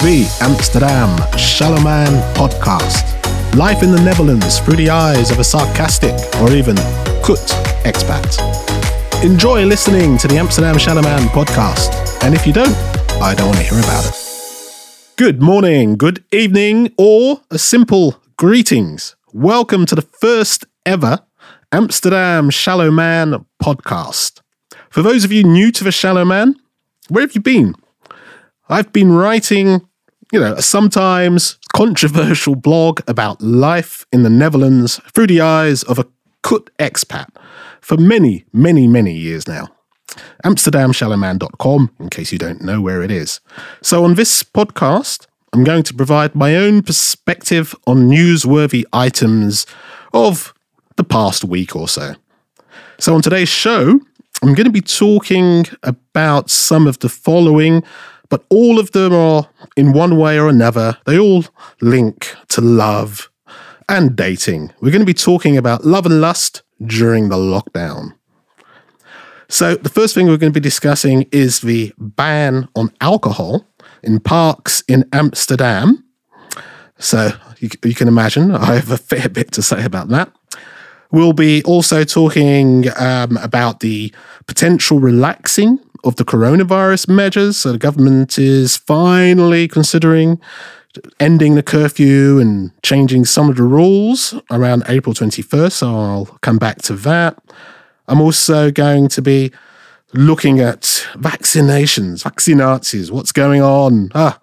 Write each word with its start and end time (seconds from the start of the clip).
the 0.00 0.26
Amsterdam 0.40 1.14
Shallowman 1.36 2.14
podcast. 2.32 3.04
Life 3.54 3.82
in 3.82 3.90
the 3.90 4.00
Netherlands 4.00 4.58
through 4.58 4.76
the 4.76 4.88
eyes 4.88 5.30
of 5.30 5.38
a 5.38 5.44
sarcastic 5.44 6.14
or 6.40 6.50
even 6.52 6.74
kut 7.22 7.38
expat. 7.84 8.40
Enjoy 9.22 9.66
listening 9.66 10.16
to 10.16 10.26
the 10.26 10.38
Amsterdam 10.38 10.78
Shallowman 10.78 11.24
podcast. 11.28 12.24
And 12.24 12.34
if 12.34 12.46
you 12.46 12.54
don't, 12.54 12.74
I 13.20 13.34
don't 13.34 13.48
want 13.48 13.58
to 13.58 13.64
hear 13.64 13.78
about 13.78 14.06
it. 14.06 14.14
Good 15.16 15.42
morning, 15.42 15.98
good 15.98 16.24
evening, 16.32 16.94
or 16.96 17.42
a 17.50 17.58
simple 17.58 18.22
greetings. 18.38 19.16
Welcome 19.34 19.84
to 19.84 19.94
the 19.94 20.08
first 20.18 20.64
ever 20.86 21.18
Amsterdam 21.72 22.48
Shallowman 22.48 23.44
podcast. 23.62 24.40
For 24.88 25.02
those 25.02 25.24
of 25.24 25.30
you 25.32 25.44
new 25.44 25.70
to 25.72 25.84
the 25.84 25.92
Shallowman, 25.92 26.56
where 27.10 27.20
have 27.22 27.34
you 27.34 27.42
been? 27.42 27.74
I've 28.70 28.92
been 28.92 29.12
writing, 29.12 29.82
you 30.32 30.38
know, 30.38 30.54
a 30.54 30.62
sometimes 30.62 31.58
controversial 31.74 32.54
blog 32.54 33.00
about 33.08 33.40
life 33.42 34.06
in 34.12 34.22
the 34.22 34.30
Netherlands 34.30 35.00
through 35.12 35.26
the 35.26 35.40
eyes 35.40 35.82
of 35.84 35.98
a 35.98 36.06
kut 36.42 36.70
expat 36.78 37.28
for 37.80 37.96
many, 37.96 38.44
many, 38.52 38.86
many 38.86 39.12
years 39.12 39.48
now. 39.48 39.68
AmsterdamShallowman.com, 40.44 41.90
in 42.00 42.08
case 42.08 42.32
you 42.32 42.38
don't 42.38 42.62
know 42.62 42.80
where 42.80 43.02
it 43.02 43.10
is. 43.10 43.40
So, 43.82 44.04
on 44.04 44.14
this 44.14 44.42
podcast, 44.42 45.26
I'm 45.52 45.64
going 45.64 45.82
to 45.84 45.94
provide 45.94 46.34
my 46.34 46.56
own 46.56 46.82
perspective 46.82 47.74
on 47.86 48.08
newsworthy 48.08 48.84
items 48.92 49.66
of 50.12 50.52
the 50.96 51.04
past 51.04 51.44
week 51.44 51.76
or 51.76 51.88
so. 51.88 52.14
So, 52.98 53.14
on 53.14 53.22
today's 53.22 53.48
show, 53.48 54.00
I'm 54.42 54.54
going 54.54 54.66
to 54.66 54.70
be 54.70 54.80
talking 54.80 55.66
about 55.82 56.50
some 56.50 56.86
of 56.86 56.98
the 57.00 57.08
following 57.08 57.82
but 58.30 58.44
all 58.48 58.78
of 58.78 58.92
them 58.92 59.12
are, 59.12 59.50
in 59.76 59.92
one 59.92 60.16
way 60.16 60.38
or 60.38 60.48
another, 60.48 60.96
they 61.04 61.18
all 61.18 61.44
link 61.82 62.34
to 62.48 62.60
love 62.60 63.30
and 63.88 64.16
dating. 64.16 64.72
We're 64.80 64.92
going 64.92 65.00
to 65.00 65.06
be 65.06 65.12
talking 65.12 65.58
about 65.58 65.84
love 65.84 66.06
and 66.06 66.20
lust 66.20 66.62
during 66.80 67.28
the 67.28 67.36
lockdown. 67.36 68.14
So, 69.48 69.74
the 69.74 69.88
first 69.88 70.14
thing 70.14 70.28
we're 70.28 70.36
going 70.36 70.52
to 70.52 70.60
be 70.60 70.62
discussing 70.62 71.26
is 71.32 71.60
the 71.60 71.92
ban 71.98 72.68
on 72.76 72.92
alcohol 73.00 73.66
in 74.04 74.20
parks 74.20 74.82
in 74.86 75.04
Amsterdam. 75.12 76.04
So, 76.98 77.32
you, 77.58 77.68
you 77.84 77.94
can 77.96 78.06
imagine 78.06 78.54
I 78.54 78.76
have 78.76 78.92
a 78.92 78.96
fair 78.96 79.28
bit 79.28 79.50
to 79.52 79.62
say 79.62 79.84
about 79.84 80.08
that. 80.10 80.32
We'll 81.10 81.32
be 81.32 81.64
also 81.64 82.04
talking 82.04 82.84
um, 82.96 83.36
about 83.38 83.80
the 83.80 84.14
potential 84.46 85.00
relaxing 85.00 85.80
of 86.04 86.16
the 86.16 86.24
coronavirus 86.24 87.08
measures. 87.08 87.56
So 87.56 87.72
the 87.72 87.78
government 87.78 88.38
is 88.38 88.76
finally 88.76 89.68
considering 89.68 90.40
ending 91.18 91.54
the 91.54 91.62
curfew 91.62 92.38
and 92.40 92.72
changing 92.82 93.24
some 93.24 93.48
of 93.48 93.56
the 93.56 93.62
rules 93.62 94.34
around 94.50 94.82
April 94.88 95.14
21st. 95.14 95.72
So 95.72 95.88
I'll 95.88 96.26
come 96.40 96.58
back 96.58 96.78
to 96.82 96.94
that. 96.94 97.38
I'm 98.08 98.20
also 98.20 98.70
going 98.70 99.08
to 99.08 99.22
be 99.22 99.52
looking 100.12 100.58
at 100.58 100.82
vaccinations, 101.14 102.24
vaccinazis, 102.24 103.10
what's 103.10 103.30
going 103.30 103.62
on. 103.62 104.10
Ah, 104.14 104.40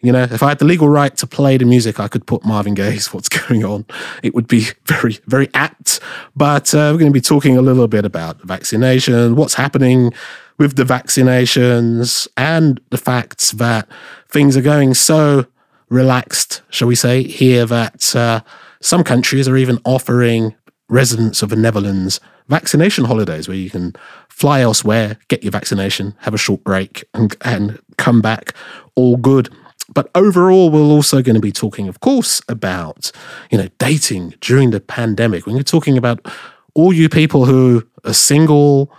you 0.00 0.12
know, 0.12 0.24
if 0.24 0.42
I 0.42 0.50
had 0.50 0.58
the 0.58 0.64
legal 0.64 0.88
right 0.88 1.16
to 1.16 1.26
play 1.26 1.56
the 1.56 1.64
music, 1.64 1.98
I 1.98 2.08
could 2.08 2.26
put 2.26 2.44
Marvin 2.44 2.74
Gaye's 2.74 3.06
What's 3.14 3.28
Going 3.28 3.64
On. 3.64 3.86
It 4.22 4.34
would 4.34 4.48
be 4.48 4.66
very, 4.86 5.18
very 5.26 5.48
apt. 5.54 6.00
But 6.36 6.74
uh, 6.74 6.90
we're 6.92 6.98
going 6.98 7.12
to 7.12 7.16
be 7.16 7.20
talking 7.20 7.56
a 7.56 7.62
little 7.62 7.88
bit 7.88 8.04
about 8.04 8.42
vaccination, 8.42 9.36
what's 9.36 9.54
happening 9.54 10.12
with 10.58 10.76
the 10.76 10.84
vaccinations 10.84 12.28
and 12.36 12.80
the 12.90 12.98
facts 12.98 13.52
that 13.52 13.88
things 14.28 14.56
are 14.56 14.62
going 14.62 14.94
so 14.94 15.46
relaxed, 15.88 16.62
shall 16.70 16.88
we 16.88 16.94
say, 16.94 17.22
here 17.22 17.66
that 17.66 18.14
uh, 18.14 18.40
some 18.80 19.04
countries 19.04 19.48
are 19.48 19.56
even 19.56 19.78
offering 19.84 20.54
residents 20.88 21.42
of 21.42 21.48
the 21.48 21.56
Netherlands 21.56 22.20
vaccination 22.48 23.06
holidays 23.06 23.48
where 23.48 23.56
you 23.56 23.70
can 23.70 23.94
fly 24.28 24.60
elsewhere, 24.60 25.16
get 25.28 25.42
your 25.42 25.50
vaccination, 25.50 26.14
have 26.20 26.34
a 26.34 26.38
short 26.38 26.62
break, 26.64 27.04
and, 27.14 27.36
and 27.42 27.80
come 27.96 28.20
back 28.20 28.54
all 28.94 29.16
good. 29.16 29.48
But 29.92 30.10
overall, 30.14 30.70
we're 30.70 30.80
also 30.80 31.22
going 31.22 31.34
to 31.34 31.40
be 31.40 31.52
talking, 31.52 31.88
of 31.88 32.00
course, 32.00 32.40
about 32.48 33.12
you 33.50 33.58
know 33.58 33.68
dating 33.78 34.34
during 34.40 34.70
the 34.70 34.80
pandemic. 34.80 35.46
When 35.46 35.56
you're 35.56 35.62
talking 35.62 35.98
about 35.98 36.26
all 36.74 36.92
you 36.92 37.08
people 37.08 37.44
who 37.44 37.86
are 38.04 38.14
single, 38.14 38.90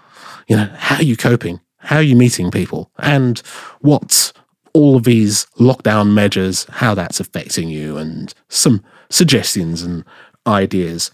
you 0.48 0.56
know, 0.56 0.70
how 0.76 0.98
are 0.98 1.04
you 1.04 1.18
coping? 1.18 1.60
How 1.78 1.98
are 1.98 2.04
you 2.04 2.16
meeting 2.16 2.52
people? 2.52 2.92
And 2.98 3.40
what's 3.82 4.34
all 4.76 4.98
of 4.98 5.06
these 5.06 5.46
lockdown 5.58 6.12
measures, 6.14 6.66
how 6.66 6.94
that's 6.94 7.22
affecting 7.22 7.70
you, 7.70 7.98
and 7.98 8.34
some 8.50 8.84
suggestions 9.10 9.82
and 9.82 10.04
ideas. 10.46 11.12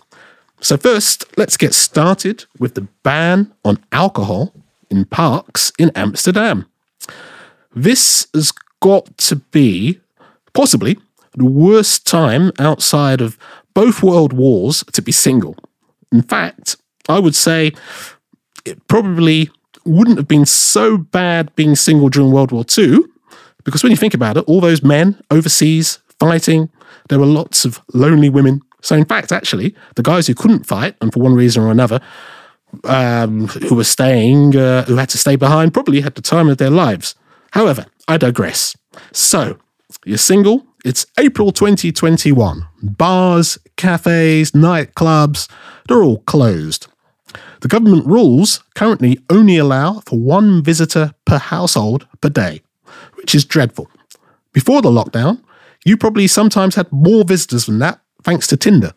So, 0.61 0.77
first, 0.77 1.25
let's 1.37 1.57
get 1.57 1.73
started 1.75 2.45
with 2.59 2.73
the 2.73 2.87
ban 3.03 3.53
on 3.63 3.77
alcohol 3.91 4.51
in 4.89 5.05
parks 5.05 5.71
in 5.77 5.91
Amsterdam. 5.95 6.65
This 7.73 8.27
has 8.33 8.51
got 8.81 9.15
to 9.19 9.35
be 9.35 9.99
possibly 10.53 10.97
the 11.35 11.45
worst 11.45 12.05
time 12.07 12.51
outside 12.59 13.21
of 13.21 13.37
both 13.73 14.03
world 14.03 14.33
wars 14.33 14.83
to 14.91 15.01
be 15.01 15.11
single. 15.11 15.55
In 16.11 16.23
fact, 16.23 16.75
I 17.07 17.19
would 17.19 17.35
say 17.35 17.71
it 18.65 18.87
probably 18.87 19.49
wouldn't 19.85 20.17
have 20.17 20.27
been 20.27 20.45
so 20.45 20.97
bad 20.97 21.53
being 21.55 21.75
single 21.75 22.09
during 22.09 22.31
World 22.31 22.51
War 22.51 22.65
II, 22.77 22.99
because 23.63 23.83
when 23.83 23.91
you 23.91 23.97
think 23.97 24.13
about 24.13 24.37
it, 24.37 24.43
all 24.47 24.61
those 24.61 24.83
men 24.83 25.21
overseas 25.29 25.99
fighting, 26.19 26.69
there 27.09 27.19
were 27.19 27.25
lots 27.25 27.65
of 27.65 27.81
lonely 27.93 28.29
women. 28.29 28.61
So, 28.81 28.95
in 28.95 29.05
fact, 29.05 29.31
actually, 29.31 29.75
the 29.95 30.03
guys 30.03 30.27
who 30.27 30.35
couldn't 30.35 30.65
fight, 30.65 30.95
and 31.01 31.13
for 31.13 31.19
one 31.19 31.33
reason 31.33 31.63
or 31.63 31.71
another, 31.71 31.99
um, 32.83 33.47
who 33.47 33.75
were 33.75 33.83
staying, 33.83 34.55
uh, 34.55 34.85
who 34.85 34.95
had 34.95 35.09
to 35.09 35.17
stay 35.17 35.35
behind, 35.35 35.73
probably 35.73 36.01
had 36.01 36.15
the 36.15 36.21
time 36.21 36.49
of 36.49 36.57
their 36.57 36.69
lives. 36.69 37.15
However, 37.51 37.85
I 38.07 38.17
digress. 38.17 38.75
So, 39.11 39.57
you're 40.05 40.17
single, 40.17 40.65
it's 40.83 41.05
April 41.19 41.51
2021. 41.51 42.67
Bars, 42.81 43.57
cafes, 43.77 44.51
nightclubs, 44.51 45.49
they're 45.87 46.01
all 46.01 46.19
closed. 46.21 46.87
The 47.61 47.67
government 47.67 48.07
rules 48.07 48.63
currently 48.73 49.19
only 49.29 49.57
allow 49.57 50.01
for 50.01 50.19
one 50.19 50.63
visitor 50.63 51.13
per 51.25 51.37
household 51.37 52.07
per 52.19 52.29
day, 52.29 52.61
which 53.15 53.35
is 53.35 53.45
dreadful. 53.45 53.89
Before 54.51 54.81
the 54.81 54.89
lockdown, 54.89 55.41
you 55.85 55.95
probably 55.95 56.27
sometimes 56.27 56.75
had 56.75 56.91
more 56.91 57.23
visitors 57.23 57.67
than 57.67 57.79
that 57.79 58.01
thanks 58.23 58.47
to 58.47 58.57
Tinder. 58.57 58.93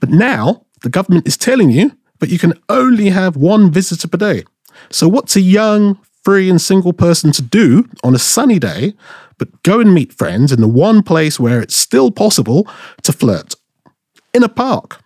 But 0.00 0.10
now, 0.10 0.66
the 0.82 0.90
government 0.90 1.28
is 1.28 1.36
telling 1.36 1.70
you 1.70 1.92
that 2.18 2.28
you 2.30 2.38
can 2.38 2.54
only 2.68 3.10
have 3.10 3.36
one 3.36 3.70
visitor 3.70 4.08
per 4.08 4.18
day. 4.18 4.44
So, 4.90 5.08
what's 5.08 5.36
a 5.36 5.40
young, 5.40 5.98
free, 6.24 6.50
and 6.50 6.60
single 6.60 6.92
person 6.92 7.30
to 7.32 7.42
do 7.42 7.88
on 8.02 8.14
a 8.14 8.18
sunny 8.18 8.58
day 8.58 8.94
but 9.38 9.62
go 9.62 9.80
and 9.80 9.94
meet 9.94 10.12
friends 10.12 10.52
in 10.52 10.60
the 10.60 10.68
one 10.68 11.02
place 11.02 11.38
where 11.38 11.60
it's 11.60 11.76
still 11.76 12.10
possible 12.10 12.66
to 13.02 13.12
flirt? 13.12 13.54
In 14.34 14.42
a 14.42 14.48
park. 14.48 15.01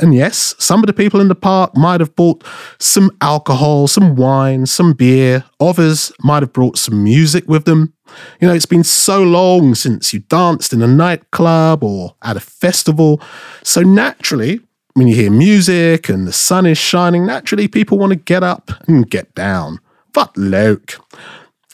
And 0.00 0.14
yes, 0.14 0.54
some 0.58 0.80
of 0.80 0.86
the 0.86 0.92
people 0.92 1.20
in 1.20 1.28
the 1.28 1.34
park 1.34 1.76
might 1.76 2.00
have 2.00 2.14
bought 2.16 2.44
some 2.78 3.10
alcohol, 3.20 3.86
some 3.88 4.16
wine, 4.16 4.66
some 4.66 4.92
beer. 4.92 5.44
Others 5.60 6.12
might 6.22 6.42
have 6.42 6.52
brought 6.52 6.78
some 6.78 7.02
music 7.02 7.48
with 7.48 7.64
them. 7.64 7.92
You 8.40 8.48
know, 8.48 8.54
it's 8.54 8.66
been 8.66 8.84
so 8.84 9.22
long 9.22 9.74
since 9.74 10.12
you 10.12 10.20
danced 10.20 10.72
in 10.72 10.82
a 10.82 10.86
nightclub 10.86 11.82
or 11.82 12.14
at 12.22 12.36
a 12.36 12.40
festival. 12.40 13.20
So 13.62 13.82
naturally, 13.82 14.60
when 14.94 15.08
you 15.08 15.14
hear 15.14 15.30
music 15.30 16.08
and 16.08 16.26
the 16.26 16.32
sun 16.32 16.66
is 16.66 16.78
shining, 16.78 17.26
naturally 17.26 17.68
people 17.68 17.98
want 17.98 18.10
to 18.10 18.16
get 18.16 18.42
up 18.42 18.70
and 18.86 19.08
get 19.08 19.34
down. 19.34 19.80
But 20.12 20.36
look, 20.36 21.00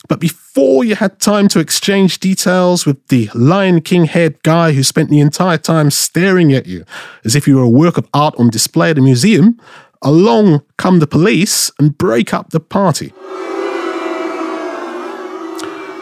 but 0.09 0.21
before 0.21 0.40
you 0.85 0.97
had 0.97 1.21
time 1.21 1.49
to 1.49 1.61
exchange 1.61 2.19
details 2.19 2.85
with 2.85 3.07
the 3.09 3.31
Lion 3.35 3.81
King 3.81 4.07
head 4.07 4.43
guy 4.43 4.73
who 4.73 4.83
spent 4.83 5.09
the 5.09 5.21
entire 5.21 5.59
time 5.59 5.91
staring 5.91 6.53
at 6.53 6.67
you 6.67 6.85
as 7.25 7.37
if 7.37 7.47
you 7.47 7.57
were 7.57 7.63
a 7.63 7.69
work 7.69 7.97
of 7.97 8.09
art 8.13 8.35
on 8.37 8.51
display 8.51 8.91
at 8.91 8.99
a 8.99 9.01
museum, 9.01 9.61
along 10.03 10.63
come 10.77 10.99
the 10.99 11.07
police 11.07 11.71
and 11.79 11.97
break 11.97 12.35
up 12.35 12.51
the 12.51 12.61
party. 12.61 13.13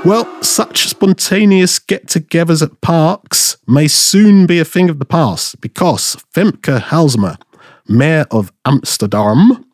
Well, 0.04 0.42
such 0.42 0.88
spontaneous 0.88 1.78
get 1.78 2.06
togethers 2.06 2.62
at 2.62 2.80
parks 2.80 3.56
may 3.66 3.88
soon 3.88 4.46
be 4.46 4.58
a 4.58 4.64
thing 4.64 4.88
of 4.88 4.98
the 4.98 5.04
past 5.04 5.60
because 5.60 6.16
Femke 6.32 6.80
Halsema, 6.80 7.38
Mayor 7.86 8.24
of 8.30 8.52
Amsterdam, 8.64 9.66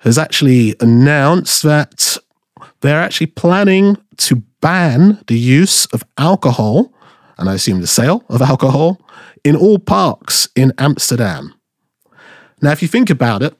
has 0.00 0.18
actually 0.18 0.76
announced 0.78 1.62
that 1.64 2.18
they're 2.86 3.00
actually 3.00 3.28
planning 3.28 3.96
to 4.18 4.36
ban 4.60 5.22
the 5.26 5.38
use 5.38 5.86
of 5.86 6.04
alcohol, 6.18 6.92
and 7.38 7.48
I 7.48 7.54
assume 7.54 7.80
the 7.80 7.86
sale 7.86 8.24
of 8.28 8.42
alcohol, 8.42 9.00
in 9.44 9.56
all 9.56 9.78
parks 9.78 10.48
in 10.56 10.72
Amsterdam. 10.78 11.54
Now, 12.62 12.72
if 12.72 12.82
you 12.82 12.88
think 12.88 13.10
about 13.10 13.42
it, 13.42 13.54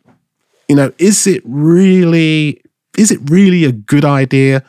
you 0.69 0.77
know, 0.77 0.93
is 0.99 1.27
it 1.27 1.43
really 1.45 2.63
is 2.97 3.11
it 3.11 3.21
really 3.29 3.65
a 3.65 3.73
good 3.73 4.07
idea 4.07 4.65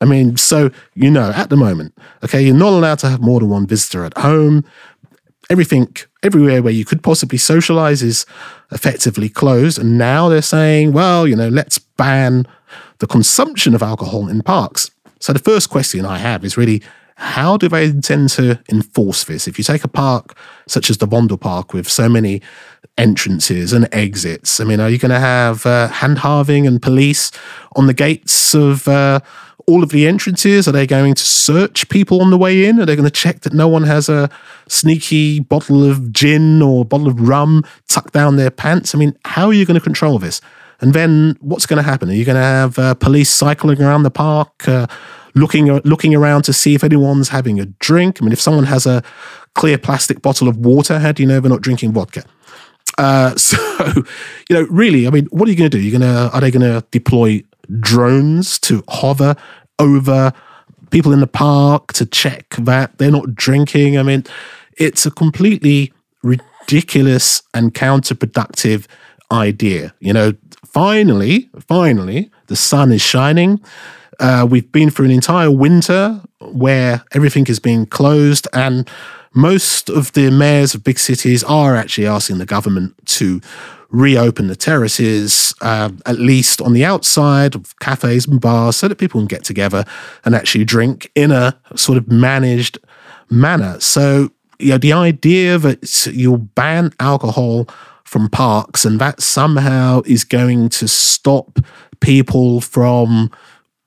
I 0.00 0.06
mean, 0.06 0.36
so 0.36 0.70
you 0.94 1.10
know, 1.10 1.30
at 1.30 1.50
the 1.50 1.56
moment, 1.56 1.96
okay, 2.24 2.40
you're 2.42 2.56
not 2.56 2.72
allowed 2.72 2.98
to 3.00 3.08
have 3.08 3.20
more 3.20 3.40
than 3.40 3.50
one 3.50 3.66
visitor 3.66 4.04
at 4.04 4.16
home. 4.16 4.64
Everything, 5.50 5.94
everywhere 6.22 6.62
where 6.62 6.72
you 6.72 6.84
could 6.84 7.02
possibly 7.02 7.36
socialize 7.36 8.02
is 8.02 8.24
effectively 8.72 9.28
closed. 9.28 9.78
And 9.78 9.98
now 9.98 10.28
they're 10.28 10.42
saying, 10.42 10.92
well, 10.92 11.26
you 11.26 11.36
know, 11.36 11.48
let's 11.48 11.78
ban 11.78 12.46
the 13.00 13.06
consumption 13.06 13.74
of 13.74 13.82
alcohol 13.82 14.28
in 14.28 14.42
parks. 14.42 14.90
So 15.18 15.32
the 15.32 15.38
first 15.38 15.68
question 15.68 16.06
I 16.06 16.18
have 16.18 16.44
is 16.44 16.56
really 16.56 16.82
how 17.16 17.58
do 17.58 17.68
they 17.68 17.84
intend 17.84 18.30
to 18.30 18.58
enforce 18.70 19.24
this? 19.24 19.46
If 19.46 19.58
you 19.58 19.64
take 19.64 19.84
a 19.84 19.88
park 19.88 20.34
such 20.66 20.88
as 20.88 20.98
the 20.98 21.06
Vondelpark 21.06 21.74
with 21.74 21.86
so 21.86 22.08
many 22.08 22.40
entrances 22.96 23.74
and 23.74 23.86
exits, 23.92 24.58
I 24.58 24.64
mean, 24.64 24.80
are 24.80 24.88
you 24.88 24.96
going 24.96 25.10
to 25.10 25.20
have 25.20 25.66
uh, 25.66 25.88
handhaving 25.90 26.66
and 26.66 26.80
police 26.80 27.30
on 27.76 27.86
the 27.86 27.92
gates 27.92 28.54
of 28.54 28.88
uh, 28.88 29.20
all 29.66 29.82
of 29.82 29.90
the 29.90 30.06
entrances? 30.06 30.66
Are 30.66 30.72
they 30.72 30.86
going 30.86 31.14
to 31.14 31.22
search 31.22 31.90
people 31.90 32.22
on 32.22 32.30
the 32.30 32.38
way 32.38 32.64
in? 32.64 32.80
Are 32.80 32.86
they 32.86 32.96
going 32.96 33.04
to 33.04 33.10
check 33.10 33.40
that 33.40 33.52
no 33.52 33.68
one 33.68 33.82
has 33.82 34.08
a 34.08 34.30
sneaky 34.66 35.40
bottle 35.40 35.84
of 35.84 36.12
gin 36.12 36.62
or 36.62 36.86
bottle 36.86 37.08
of 37.08 37.20
rum 37.20 37.64
tucked 37.86 38.14
down 38.14 38.36
their 38.36 38.50
pants? 38.50 38.94
I 38.94 38.98
mean, 38.98 39.14
how 39.26 39.46
are 39.48 39.52
you 39.52 39.66
going 39.66 39.78
to 39.78 39.84
control 39.84 40.18
this? 40.18 40.40
And 40.80 40.94
then 40.94 41.36
what's 41.40 41.66
going 41.66 41.76
to 41.76 41.88
happen? 41.88 42.08
Are 42.08 42.14
you 42.14 42.24
going 42.24 42.36
to 42.36 42.42
have 42.42 42.78
uh, 42.78 42.94
police 42.94 43.30
cycling 43.30 43.82
around 43.82 44.02
the 44.02 44.10
park? 44.10 44.66
Uh, 44.66 44.86
looking 45.34 45.66
looking 45.84 46.14
around 46.14 46.42
to 46.42 46.52
see 46.52 46.74
if 46.74 46.82
anyone's 46.82 47.28
having 47.28 47.60
a 47.60 47.66
drink. 47.66 48.18
I 48.20 48.24
mean, 48.24 48.32
if 48.32 48.40
someone 48.40 48.64
has 48.64 48.86
a 48.86 49.02
clear 49.54 49.78
plastic 49.78 50.22
bottle 50.22 50.48
of 50.48 50.56
water, 50.56 50.98
how 50.98 51.12
do 51.12 51.22
you 51.22 51.28
know 51.28 51.40
they're 51.40 51.50
not 51.50 51.60
drinking 51.60 51.92
vodka? 51.92 52.24
Uh, 52.98 53.34
so, 53.36 53.56
you 54.48 54.56
know, 54.56 54.66
really, 54.70 55.06
I 55.06 55.10
mean, 55.10 55.26
what 55.30 55.48
are 55.48 55.50
you 55.50 55.56
going 55.56 55.70
to 55.70 55.76
do? 55.76 55.82
You're 55.82 55.98
going 55.98 56.12
to 56.12 56.30
are 56.34 56.40
they 56.40 56.50
going 56.50 56.62
to 56.62 56.86
deploy 56.90 57.42
drones 57.78 58.58
to 58.60 58.82
hover 58.88 59.36
over 59.78 60.32
people 60.90 61.12
in 61.12 61.20
the 61.20 61.26
park 61.26 61.92
to 61.94 62.06
check 62.06 62.54
that 62.56 62.98
they're 62.98 63.10
not 63.10 63.34
drinking? 63.34 63.98
I 63.98 64.02
mean, 64.02 64.24
it's 64.76 65.06
a 65.06 65.10
completely 65.10 65.92
ridiculous 66.22 67.42
and 67.54 67.74
counterproductive 67.74 68.86
idea. 69.30 69.94
You 70.00 70.12
know, 70.12 70.32
finally, 70.64 71.50
finally, 71.68 72.30
the 72.46 72.56
sun 72.56 72.92
is 72.92 73.02
shining. 73.02 73.60
Uh, 74.18 74.46
we've 74.48 74.70
been 74.70 74.90
through 74.90 75.06
an 75.06 75.10
entire 75.10 75.50
winter 75.50 76.20
where 76.40 77.02
everything 77.12 77.46
is 77.46 77.58
being 77.58 77.86
closed, 77.86 78.46
and 78.52 78.88
most 79.32 79.88
of 79.88 80.12
the 80.12 80.30
mayors 80.30 80.74
of 80.74 80.84
big 80.84 80.98
cities 80.98 81.44
are 81.44 81.76
actually 81.76 82.06
asking 82.06 82.38
the 82.38 82.46
government 82.46 82.94
to 83.06 83.40
reopen 83.90 84.46
the 84.46 84.56
terraces, 84.56 85.54
uh, 85.62 85.90
at 86.06 86.18
least 86.18 86.60
on 86.60 86.72
the 86.72 86.84
outside 86.84 87.54
of 87.54 87.76
cafes 87.80 88.26
and 88.26 88.40
bars, 88.40 88.76
so 88.76 88.88
that 88.88 88.96
people 88.96 89.20
can 89.20 89.26
get 89.26 89.44
together 89.44 89.84
and 90.24 90.34
actually 90.34 90.64
drink 90.64 91.10
in 91.14 91.32
a 91.32 91.58
sort 91.74 91.98
of 91.98 92.10
managed 92.10 92.78
manner. 93.30 93.80
So, 93.80 94.30
you 94.58 94.70
know, 94.70 94.78
the 94.78 94.92
idea 94.92 95.58
that 95.58 96.06
you'll 96.12 96.38
ban 96.38 96.92
alcohol 97.00 97.68
from 98.10 98.28
parks 98.28 98.84
and 98.84 99.00
that 99.00 99.22
somehow 99.22 100.02
is 100.04 100.24
going 100.24 100.68
to 100.68 100.88
stop 100.88 101.60
people 102.00 102.60
from 102.60 103.30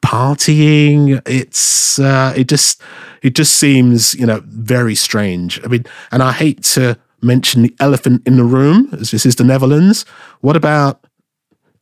partying. 0.01 1.21
It's 1.27 1.99
uh, 1.99 2.33
it 2.33 2.47
just 2.47 2.81
it 3.21 3.35
just 3.35 3.55
seems 3.55 4.13
you 4.13 4.25
know 4.25 4.41
very 4.45 4.95
strange. 4.95 5.61
I 5.65 5.67
mean, 5.67 5.83
and 6.09 6.23
I 6.23 6.31
hate 6.31 6.63
to 6.75 6.97
mention 7.21 7.63
the 7.63 7.75
elephant 7.81 8.21
in 8.25 8.37
the 8.37 8.45
room, 8.45 8.87
as 8.93 9.11
this 9.11 9.25
is 9.25 9.35
the 9.35 9.43
Netherlands. 9.43 10.05
What 10.39 10.55
about 10.55 11.05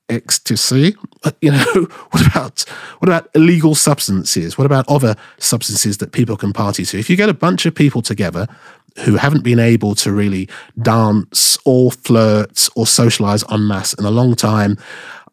ecstasy? 0.09 0.95
You 1.41 1.51
know, 1.51 1.73
what 2.09 2.25
about 2.25 2.61
what 2.97 3.07
about 3.07 3.29
illegal 3.35 3.75
substances? 3.75 4.57
What 4.57 4.65
about 4.65 4.89
other 4.89 5.15
substances 5.37 5.99
that 5.99 6.11
people 6.11 6.37
can 6.37 6.53
party 6.53 6.85
to? 6.85 6.97
If 6.97 7.07
you 7.07 7.15
get 7.15 7.29
a 7.29 7.35
bunch 7.35 7.67
of 7.67 7.75
people 7.75 8.01
together 8.01 8.47
who 8.99 9.15
haven't 9.15 9.43
been 9.43 9.59
able 9.59 9.95
to 9.95 10.11
really 10.11 10.47
dance 10.81 11.57
or 11.65 11.91
flirt 11.91 12.67
or 12.75 12.85
socialize 12.85 13.43
en 13.51 13.67
masse 13.67 13.93
in 13.93 14.05
a 14.05 14.11
long 14.11 14.35
time, 14.35 14.77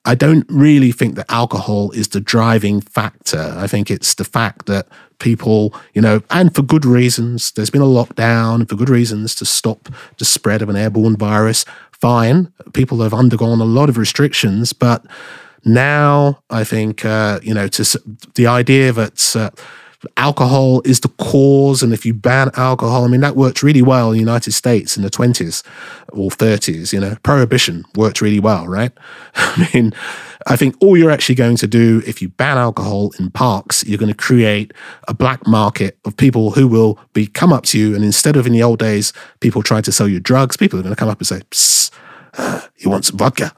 I 0.05 0.14
don't 0.14 0.46
really 0.49 0.93
think 0.93 1.16
that 1.16 1.31
alcohol 1.31 1.90
is 1.90 2.08
the 2.08 2.20
driving 2.20 2.81
factor. 2.81 3.55
I 3.56 3.66
think 3.66 3.90
it's 3.90 4.14
the 4.14 4.25
fact 4.25 4.66
that 4.66 4.88
people, 5.19 5.75
you 5.93 6.00
know, 6.00 6.22
and 6.31 6.55
for 6.55 6.62
good 6.62 6.87
reasons, 6.87 7.52
there's 7.52 7.70
been 7.70 7.82
a 7.82 7.84
lockdown 7.84 8.69
for 8.69 8.76
good 8.76 8.88
reasons 8.88 9.34
to 9.34 9.44
stop 9.44 9.88
the 10.19 10.25
spread 10.25 10.62
of 10.62 10.69
an 10.69 10.76
airborne 10.76 11.16
virus. 11.16 11.64
Fine. 11.93 12.52
People 12.72 13.02
have 13.02 13.12
undergone 13.12 13.60
a 13.60 13.64
lot 13.64 13.88
of 13.88 13.99
restrictions, 13.99 14.72
but 14.72 15.05
now 15.64 16.43
I 16.49 16.64
think, 16.64 17.05
uh, 17.05 17.40
you 17.43 17.52
know, 17.52 17.69
to 17.69 18.00
the 18.34 18.46
idea 18.46 18.93
that, 18.93 19.37
uh, 19.37 19.50
alcohol 20.17 20.81
is 20.85 21.00
the 21.00 21.09
cause. 21.09 21.83
And 21.83 21.93
if 21.93 22.06
you 22.06 22.15
ban 22.15 22.50
alcohol, 22.55 23.05
I 23.05 23.09
mean, 23.09 23.21
that 23.21 23.37
worked 23.37 23.62
really 23.62 23.83
well 23.83 24.09
in 24.09 24.15
the 24.15 24.21
United 24.21 24.53
States 24.53 24.97
in 24.97 25.03
the 25.03 25.11
20s 25.11 25.65
or 26.11 26.31
30s. 26.31 26.93
You 26.93 27.00
know, 27.00 27.17
prohibition 27.23 27.85
worked 27.97 28.21
really 28.21 28.41
well, 28.41 28.67
right? 28.67 28.93
I 29.35 29.69
mean, 29.75 29.93
I 30.47 30.56
think 30.56 30.77
all 30.81 30.97
you're 30.97 31.11
actually 31.11 31.35
going 31.35 31.56
to 31.56 31.67
do 31.67 32.03
if 32.06 32.23
you 32.23 32.29
ban 32.29 32.59
alcohol 32.59 33.12
in 33.19 33.31
parks, 33.31 33.85
you're 33.85 33.99
going 33.99 34.12
to 34.12 34.17
create 34.17 34.73
a 35.09 35.15
black 35.15 35.47
market 35.47 35.99
of 36.05 36.17
people 36.17 36.53
who 36.53 36.69
will 36.69 36.99
be 37.12 37.27
come 37.27 37.53
up 37.53 37.65
to 37.67 37.79
you. 37.79 37.94
And 37.94 38.05
instead 38.05 38.37
of 38.37 38.47
in 38.47 38.53
the 38.53 38.62
old 38.62 38.79
days, 38.79 39.12
people 39.41 39.62
trying 39.62 39.83
to 39.83 39.93
sell 39.93 40.09
you 40.09 40.21
drugs, 40.21 40.56
people 40.56 40.79
are 40.79 40.83
going 40.83 40.94
to 40.94 40.99
come 40.99 41.09
up 41.09 41.19
and 41.19 41.27
say, 41.27 41.41
Psst, 41.51 41.91
uh, 42.39 42.62
you 42.77 42.89
want 42.89 43.05
some 43.05 43.19
vodka? 43.19 43.53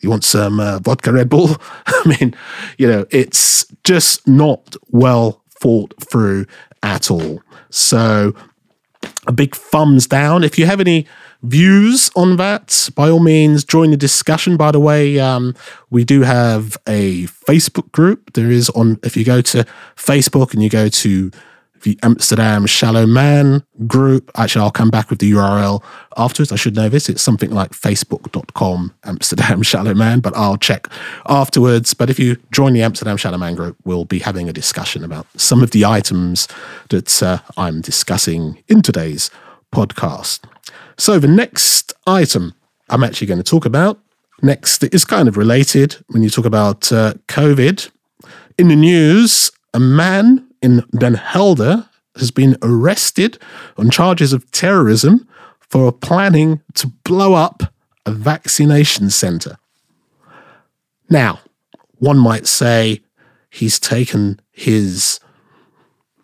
You 0.00 0.10
want 0.10 0.24
some 0.24 0.58
uh, 0.58 0.80
vodka 0.80 1.12
Red 1.12 1.28
Bull? 1.28 1.56
I 1.86 2.16
mean, 2.18 2.34
you 2.78 2.88
know, 2.88 3.06
it's 3.10 3.64
just 3.84 4.26
not 4.26 4.76
well 4.90 5.41
thought 5.62 5.94
through 6.10 6.44
at 6.82 7.10
all. 7.10 7.40
So, 7.70 8.34
a 9.26 9.32
big 9.32 9.54
thumbs 9.54 10.06
down. 10.06 10.42
If 10.42 10.58
you 10.58 10.66
have 10.66 10.80
any 10.80 11.06
views 11.42 12.10
on 12.14 12.36
that, 12.36 12.88
by 12.96 13.08
all 13.08 13.20
means, 13.20 13.64
join 13.64 13.90
the 13.90 13.96
discussion. 13.96 14.56
By 14.56 14.72
the 14.72 14.80
way, 14.80 15.18
um, 15.20 15.54
we 15.90 16.04
do 16.04 16.22
have 16.22 16.76
a 16.88 17.24
Facebook 17.26 17.90
group. 17.92 18.32
There 18.32 18.50
is 18.50 18.70
on, 18.70 18.98
if 19.02 19.16
you 19.16 19.24
go 19.24 19.40
to 19.40 19.64
Facebook 19.96 20.52
and 20.52 20.62
you 20.62 20.68
go 20.68 20.88
to 20.88 21.30
the 21.82 21.98
Amsterdam 22.02 22.66
Shallow 22.66 23.06
Man 23.06 23.62
group. 23.86 24.30
Actually, 24.36 24.62
I'll 24.62 24.70
come 24.70 24.90
back 24.90 25.10
with 25.10 25.18
the 25.18 25.30
URL 25.32 25.82
afterwards. 26.16 26.52
I 26.52 26.56
should 26.56 26.74
know 26.74 26.88
this. 26.88 27.08
It's 27.08 27.22
something 27.22 27.50
like 27.50 27.72
facebook.com 27.72 28.94
Amsterdam 29.04 29.62
Shallow 29.72 29.94
Man, 29.94 30.20
but 30.20 30.36
I'll 30.36 30.56
check 30.56 30.88
afterwards. 31.28 31.94
But 31.94 32.10
if 32.10 32.18
you 32.18 32.36
join 32.50 32.72
the 32.72 32.82
Amsterdam 32.82 33.16
Shallow 33.16 33.38
Man 33.38 33.54
group, 33.54 33.76
we'll 33.84 34.04
be 34.04 34.20
having 34.20 34.48
a 34.48 34.52
discussion 34.52 35.04
about 35.04 35.26
some 35.36 35.62
of 35.62 35.70
the 35.70 35.84
items 35.84 36.48
that 36.90 37.22
uh, 37.22 37.38
I'm 37.56 37.80
discussing 37.80 38.62
in 38.68 38.82
today's 38.82 39.30
podcast. 39.72 40.40
So, 40.96 41.18
the 41.18 41.28
next 41.28 41.92
item 42.06 42.54
I'm 42.90 43.02
actually 43.02 43.26
going 43.26 43.42
to 43.42 43.44
talk 43.44 43.64
about 43.64 43.98
next 44.42 44.84
is 44.84 45.04
kind 45.04 45.28
of 45.28 45.36
related 45.36 45.96
when 46.08 46.22
you 46.22 46.30
talk 46.30 46.44
about 46.44 46.92
uh, 46.92 47.14
COVID. 47.28 47.90
In 48.58 48.68
the 48.68 48.76
news, 48.76 49.50
a 49.72 49.80
man 49.80 50.46
in 50.62 50.84
Den 50.96 51.14
Helder 51.14 51.88
has 52.16 52.30
been 52.30 52.56
arrested 52.62 53.38
on 53.76 53.90
charges 53.90 54.32
of 54.32 54.50
terrorism 54.50 55.26
for 55.60 55.92
planning 55.92 56.60
to 56.74 56.88
blow 57.04 57.34
up 57.34 57.62
a 58.04 58.12
vaccination 58.12 59.10
center. 59.10 59.56
Now, 61.08 61.40
one 61.98 62.18
might 62.18 62.46
say 62.46 63.00
he's 63.50 63.78
taken 63.78 64.40
his 64.50 65.20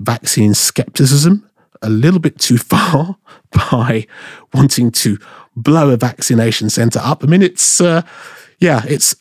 vaccine 0.01 0.55
skepticism 0.55 1.49
a 1.83 1.89
little 1.89 2.21
bit 2.21 2.39
too 2.39 2.59
far 2.73 3.17
by 3.53 4.07
wanting 4.53 4.91
to 4.91 5.19
blow 5.57 5.91
a 5.91 5.97
vaccination 5.97 6.71
center 6.71 7.01
up. 7.03 7.25
I 7.25 7.27
mean, 7.27 7.43
it's, 7.43 7.81
uh, 7.81 8.03
yeah, 8.59 8.83
it's 8.87 9.15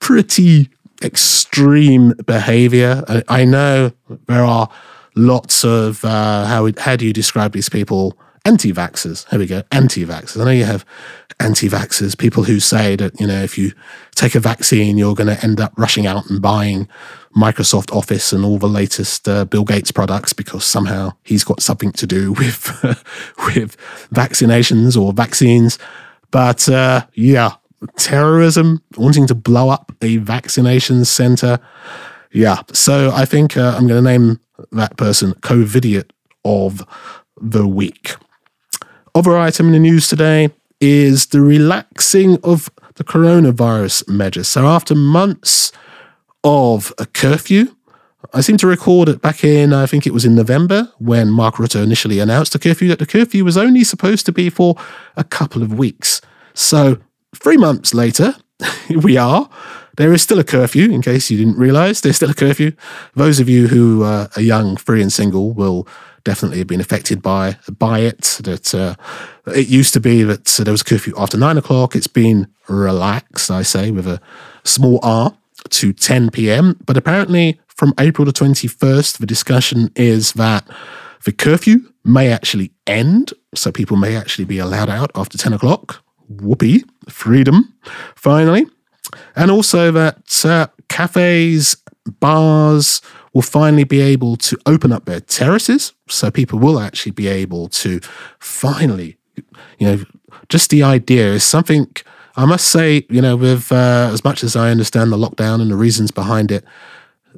pretty 0.00 0.70
extreme 1.02 2.14
behavior. 2.26 3.04
I, 3.08 3.22
I 3.28 3.44
know 3.44 3.92
there 4.26 4.44
are 4.44 4.68
lots 5.14 5.64
of 5.64 6.04
uh, 6.04 6.46
how 6.46 6.70
how 6.78 6.96
do 6.96 7.06
you 7.06 7.12
describe 7.12 7.52
these 7.52 7.68
people? 7.68 8.18
Anti-vaxxers. 8.46 9.28
Here 9.30 9.38
we 9.38 9.46
go. 9.46 9.62
Anti-vaxxers. 9.72 10.38
I 10.40 10.44
know 10.44 10.50
you 10.50 10.66
have 10.66 10.84
anti-vaxxers, 11.40 12.16
people 12.16 12.44
who 12.44 12.60
say 12.60 12.96
that 12.96 13.18
you 13.20 13.26
know 13.26 13.42
if 13.42 13.56
you 13.56 13.72
take 14.14 14.34
a 14.34 14.40
vaccine, 14.40 14.98
you're 14.98 15.14
going 15.14 15.34
to 15.34 15.42
end 15.44 15.60
up 15.60 15.72
rushing 15.76 16.06
out 16.06 16.28
and 16.30 16.40
buying 16.40 16.88
Microsoft 17.36 17.94
Office 17.94 18.32
and 18.32 18.44
all 18.44 18.58
the 18.58 18.68
latest 18.68 19.28
uh, 19.28 19.44
Bill 19.44 19.64
Gates 19.64 19.90
products 19.90 20.32
because 20.32 20.64
somehow 20.64 21.12
he's 21.22 21.44
got 21.44 21.62
something 21.62 21.92
to 21.92 22.06
do 22.06 22.32
with 22.38 22.68
with 23.46 23.76
vaccinations 24.12 25.00
or 25.00 25.12
vaccines. 25.12 25.78
But 26.30 26.68
uh, 26.68 27.06
yeah, 27.14 27.52
terrorism, 27.96 28.82
wanting 28.96 29.26
to 29.26 29.34
blow 29.34 29.68
up 29.68 29.92
a 30.02 30.18
vaccination 30.18 31.04
center. 31.04 31.58
Yeah, 32.32 32.62
so 32.72 33.10
I 33.12 33.24
think 33.24 33.56
uh, 33.56 33.74
I'm 33.76 33.86
going 33.86 34.02
to 34.02 34.10
name 34.10 34.40
that 34.72 34.96
person 34.96 35.34
COVIDiot 35.34 36.10
of 36.44 36.82
the 37.40 37.66
week. 37.66 38.16
Other 39.14 39.36
item 39.36 39.66
in 39.66 39.72
the 39.72 39.78
news 39.78 40.08
today 40.08 40.50
is 40.80 41.26
the 41.26 41.40
relaxing 41.40 42.38
of 42.42 42.70
the 42.96 43.04
coronavirus 43.04 44.08
measures. 44.08 44.48
So 44.48 44.66
after 44.66 44.94
months 44.94 45.72
of 46.42 46.92
a 46.98 47.06
curfew, 47.06 47.74
I 48.32 48.40
seem 48.40 48.56
to 48.58 48.66
recall 48.66 49.08
it 49.08 49.22
back 49.22 49.44
in, 49.44 49.72
I 49.72 49.86
think 49.86 50.06
it 50.06 50.12
was 50.12 50.24
in 50.24 50.34
November, 50.34 50.92
when 50.98 51.30
Mark 51.30 51.56
Rutte 51.56 51.82
initially 51.82 52.18
announced 52.18 52.52
the 52.52 52.58
curfew, 52.58 52.88
that 52.88 52.98
the 52.98 53.06
curfew 53.06 53.44
was 53.44 53.56
only 53.56 53.84
supposed 53.84 54.26
to 54.26 54.32
be 54.32 54.50
for 54.50 54.74
a 55.16 55.24
couple 55.24 55.62
of 55.62 55.78
weeks. 55.78 56.20
So, 56.54 56.98
three 57.34 57.56
months 57.56 57.94
later, 57.94 58.34
we 59.02 59.16
are. 59.16 59.48
There 59.96 60.12
is 60.12 60.22
still 60.22 60.40
a 60.40 60.44
curfew, 60.44 60.90
in 60.90 61.02
case 61.02 61.30
you 61.30 61.38
didn't 61.38 61.56
realize. 61.56 62.00
There's 62.00 62.16
still 62.16 62.30
a 62.30 62.34
curfew. 62.34 62.72
Those 63.14 63.38
of 63.38 63.48
you 63.48 63.68
who 63.68 64.02
uh, 64.02 64.26
are 64.34 64.42
young, 64.42 64.76
free, 64.76 65.00
and 65.00 65.12
single 65.12 65.52
will 65.52 65.86
definitely 66.24 66.58
have 66.58 66.66
been 66.66 66.80
affected 66.80 67.22
by 67.22 67.56
by 67.78 68.00
it. 68.00 68.40
That 68.42 68.74
uh, 68.74 68.96
it 69.52 69.68
used 69.68 69.92
to 69.94 70.00
be 70.00 70.22
that 70.24 70.46
there 70.46 70.72
was 70.72 70.80
a 70.80 70.84
curfew 70.84 71.14
after 71.16 71.36
nine 71.36 71.58
o'clock. 71.58 71.94
It's 71.94 72.08
been 72.08 72.48
relaxed, 72.68 73.50
I 73.50 73.62
say, 73.62 73.90
with 73.90 74.06
a 74.06 74.20
small 74.64 74.98
r 75.02 75.36
to 75.70 75.92
10 75.92 76.30
p.m. 76.30 76.78
But 76.84 76.96
apparently, 76.96 77.60
from 77.68 77.94
April 77.98 78.24
the 78.24 78.32
21st, 78.32 79.18
the 79.18 79.26
discussion 79.26 79.90
is 79.94 80.32
that 80.32 80.66
the 81.24 81.32
curfew 81.32 81.92
may 82.04 82.30
actually 82.30 82.72
end, 82.86 83.32
so 83.54 83.72
people 83.72 83.96
may 83.96 84.16
actually 84.16 84.44
be 84.44 84.58
allowed 84.58 84.90
out 84.90 85.10
after 85.14 85.38
10 85.38 85.52
o'clock. 85.52 86.03
Whoopee, 86.28 86.84
freedom, 87.08 87.74
finally. 88.16 88.66
And 89.36 89.50
also 89.50 89.92
that 89.92 90.44
uh, 90.44 90.68
cafes, 90.88 91.76
bars 92.20 93.00
will 93.32 93.42
finally 93.42 93.84
be 93.84 94.00
able 94.00 94.36
to 94.36 94.56
open 94.66 94.92
up 94.92 95.04
their 95.04 95.20
terraces, 95.20 95.92
so 96.08 96.30
people 96.30 96.58
will 96.58 96.78
actually 96.78 97.12
be 97.12 97.26
able 97.26 97.68
to 97.68 98.00
finally, 98.38 99.16
you 99.78 99.86
know, 99.86 100.04
just 100.48 100.70
the 100.70 100.82
idea 100.82 101.32
is 101.32 101.44
something 101.44 101.88
I 102.36 102.46
must 102.46 102.68
say, 102.68 103.06
you 103.08 103.20
know, 103.20 103.36
with 103.36 103.70
uh, 103.70 104.10
as 104.12 104.24
much 104.24 104.42
as 104.42 104.56
I 104.56 104.70
understand 104.70 105.12
the 105.12 105.16
lockdown 105.16 105.60
and 105.60 105.70
the 105.70 105.76
reasons 105.76 106.10
behind 106.10 106.50
it, 106.50 106.64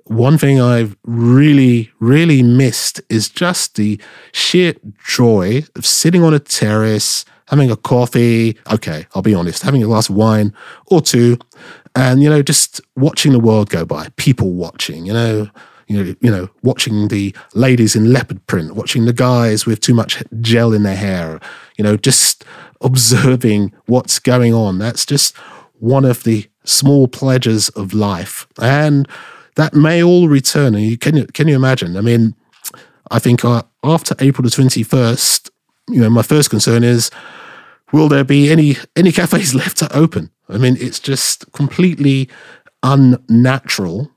one 0.04 0.38
thing 0.38 0.60
I've 0.60 0.96
really, 1.04 1.90
really 1.98 2.42
missed 2.42 3.00
is 3.08 3.28
just 3.28 3.74
the 3.74 4.00
sheer 4.32 4.74
joy 5.06 5.64
of 5.74 5.84
sitting 5.84 6.22
on 6.22 6.32
a 6.32 6.38
terrace, 6.38 7.24
having 7.48 7.70
a 7.70 7.76
coffee. 7.76 8.56
Okay, 8.72 9.06
I'll 9.14 9.22
be 9.22 9.34
honest, 9.34 9.62
having 9.62 9.82
a 9.82 9.86
glass 9.86 10.08
of 10.08 10.16
wine 10.16 10.52
or 10.86 11.00
two, 11.00 11.38
and 11.94 12.22
you 12.22 12.30
know, 12.30 12.42
just 12.42 12.80
watching 12.96 13.32
the 13.32 13.40
world 13.40 13.70
go 13.70 13.84
by. 13.84 14.08
People 14.16 14.52
watching, 14.52 15.06
you 15.06 15.12
know, 15.12 15.48
you 15.88 16.02
know, 16.02 16.14
you 16.20 16.30
know, 16.30 16.48
watching 16.62 17.08
the 17.08 17.34
ladies 17.54 17.94
in 17.94 18.12
leopard 18.12 18.44
print, 18.46 18.74
watching 18.74 19.04
the 19.04 19.12
guys 19.12 19.66
with 19.66 19.80
too 19.80 19.94
much 19.94 20.22
gel 20.40 20.72
in 20.72 20.82
their 20.82 20.96
hair, 20.96 21.40
you 21.76 21.84
know, 21.84 21.96
just 21.96 22.44
observing 22.80 23.72
what's 23.86 24.18
going 24.18 24.52
on. 24.52 24.78
That's 24.78 25.06
just 25.06 25.36
one 25.78 26.04
of 26.04 26.24
the 26.24 26.46
small 26.64 27.08
pleasures 27.08 27.68
of 27.70 27.94
life. 27.94 28.46
And 28.60 29.08
that 29.54 29.74
may 29.74 30.02
all 30.02 30.28
return. 30.28 30.74
And 30.74 30.84
you 30.84 30.98
can, 30.98 31.26
can 31.28 31.48
you 31.48 31.54
imagine? 31.54 31.96
I 31.96 32.00
mean, 32.00 32.34
I 33.10 33.18
think 33.18 33.44
uh, 33.44 33.62
after 33.84 34.14
April 34.18 34.42
the 34.42 34.54
21st, 34.54 35.50
you 35.88 36.00
know, 36.00 36.10
my 36.10 36.22
first 36.22 36.50
concern 36.50 36.84
is 36.84 37.10
will 37.92 38.08
there 38.08 38.24
be 38.24 38.50
any 38.50 38.76
any 38.94 39.12
cafes 39.12 39.54
left 39.62 39.78
to 39.78 39.96
open? 39.96 40.30
I 40.48 40.58
mean, 40.58 40.76
it's 40.78 41.00
just 41.00 41.50
completely 41.52 42.28
unnatural 42.82 44.10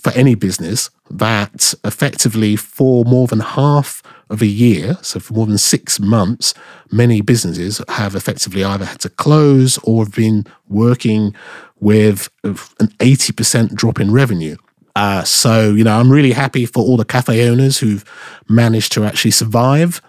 for 0.00 0.12
any 0.12 0.34
business 0.34 0.90
that 1.10 1.74
effectively 1.84 2.56
for 2.56 3.04
more 3.04 3.26
than 3.26 3.40
half 3.40 4.02
of 4.30 4.40
a 4.40 4.46
year, 4.46 4.96
so 5.02 5.18
for 5.18 5.34
more 5.34 5.46
than 5.46 5.58
six 5.58 5.98
months, 5.98 6.54
many 6.92 7.20
businesses 7.20 7.82
have 7.88 8.14
effectively 8.14 8.62
either 8.62 8.84
had 8.84 9.00
to 9.00 9.10
close 9.10 9.76
or 9.78 10.04
have 10.04 10.14
been 10.14 10.46
working 10.68 11.34
with 11.80 12.28
an 12.44 12.88
80% 12.98 13.74
drop 13.74 14.00
in 14.00 14.12
revenue. 14.12 14.56
Uh, 14.94 15.24
so, 15.24 15.70
you 15.72 15.82
know, 15.82 15.98
I'm 15.98 16.12
really 16.12 16.32
happy 16.32 16.64
for 16.64 16.84
all 16.84 16.96
the 16.96 17.04
cafe 17.04 17.48
owners 17.48 17.78
who've 17.78 18.04
managed 18.48 18.92
to 18.92 19.04
actually 19.04 19.32
survive 19.32 20.00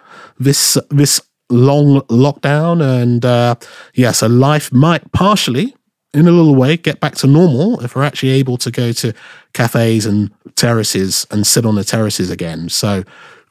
this 0.44 0.78
this 0.90 1.22
long 1.50 2.02
lockdown. 2.02 2.82
And 2.82 3.26
uh, 3.26 3.56
yeah, 3.94 4.12
so 4.12 4.28
life 4.28 4.72
might 4.72 5.12
partially, 5.12 5.76
in 6.14 6.28
a 6.28 6.32
little 6.32 6.56
way, 6.56 6.78
get 6.78 7.00
back 7.00 7.16
to 7.16 7.28
normal 7.28 7.80
if 7.82 7.96
we're 7.96 8.04
actually 8.04 8.32
able 8.32 8.58
to 8.58 8.72
go 8.72 8.92
to 8.94 9.14
cafes 9.54 10.06
and 10.06 10.32
terraces 10.56 11.28
and 11.32 11.46
sit 11.46 11.66
on 11.66 11.76
the 11.76 11.84
terraces 11.84 12.30
again. 12.30 12.70
So 12.70 13.04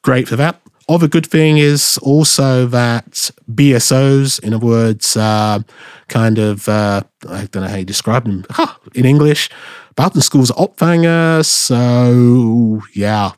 great 0.03 0.29
for 0.29 0.37
that. 0.37 0.61
Other 0.89 1.07
good 1.07 1.27
thing 1.27 1.59
is 1.59 1.99
also 2.03 2.67
that 2.67 3.31
BSOs, 3.49 4.43
in 4.43 4.53
other 4.55 4.67
words, 4.67 5.17
uh, 5.17 5.61
kind 6.09 6.37
of, 6.39 6.69
uh, 6.69 7.03
I 7.29 7.45
don't 7.47 7.63
know 7.63 7.69
how 7.69 7.77
you 7.77 7.85
describe 7.85 8.25
them 8.25 8.45
huh, 8.51 8.75
in 8.97 9.05
English, 9.05 9.51
buitenschoolse 9.97 10.51
are 10.51 10.67
Opvanger. 10.67 11.45
So, 11.45 12.83
yeah, 12.93 13.31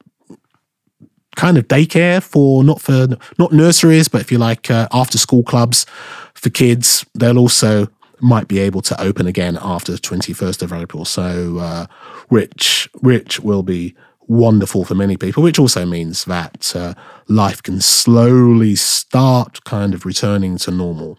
kind 1.37 1.57
of 1.59 1.69
daycare 1.69 2.23
for 2.23 2.63
not 2.65 2.81
for 2.81 3.09
not 3.39 3.53
nurseries, 3.53 4.09
but 4.09 4.21
if 4.21 4.31
you 4.33 4.39
like, 4.39 4.71
uh, 4.71 4.89
after 4.93 5.19
school 5.19 5.43
clubs 5.43 5.87
for 6.35 6.51
kids. 6.51 7.05
They'll 7.15 7.39
also 7.39 7.89
might 8.21 8.49
be 8.49 8.59
able 8.61 8.83
to 8.83 9.01
open 9.01 9.27
again 9.27 9.59
after 9.61 9.93
the 9.93 9.99
21st 9.99 10.63
of 10.63 10.73
April. 10.73 11.05
So, 11.05 11.59
uh, 11.59 11.87
which 12.29 12.89
which 13.01 13.41
will 13.41 13.63
be 13.63 13.95
wonderful 14.29 14.85
for 14.85 14.95
many 14.95 15.17
people, 15.17 15.43
which 15.43 15.59
also 15.59 15.85
means 15.85 16.25
that 16.25 16.75
uh, 16.75 16.95
life 17.29 17.63
can 17.63 17.81
slowly 17.81 18.77
start 18.77 19.65
kind 19.65 19.95
of 19.95 20.07
returning 20.07 20.57
to 20.59 20.71
normal. 20.71 21.19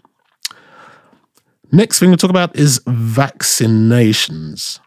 Next 1.72 2.00
thing 2.00 2.10
we'll 2.10 2.18
talk 2.18 2.30
about 2.30 2.56
is 2.56 2.80
vaccinations. 2.86 4.80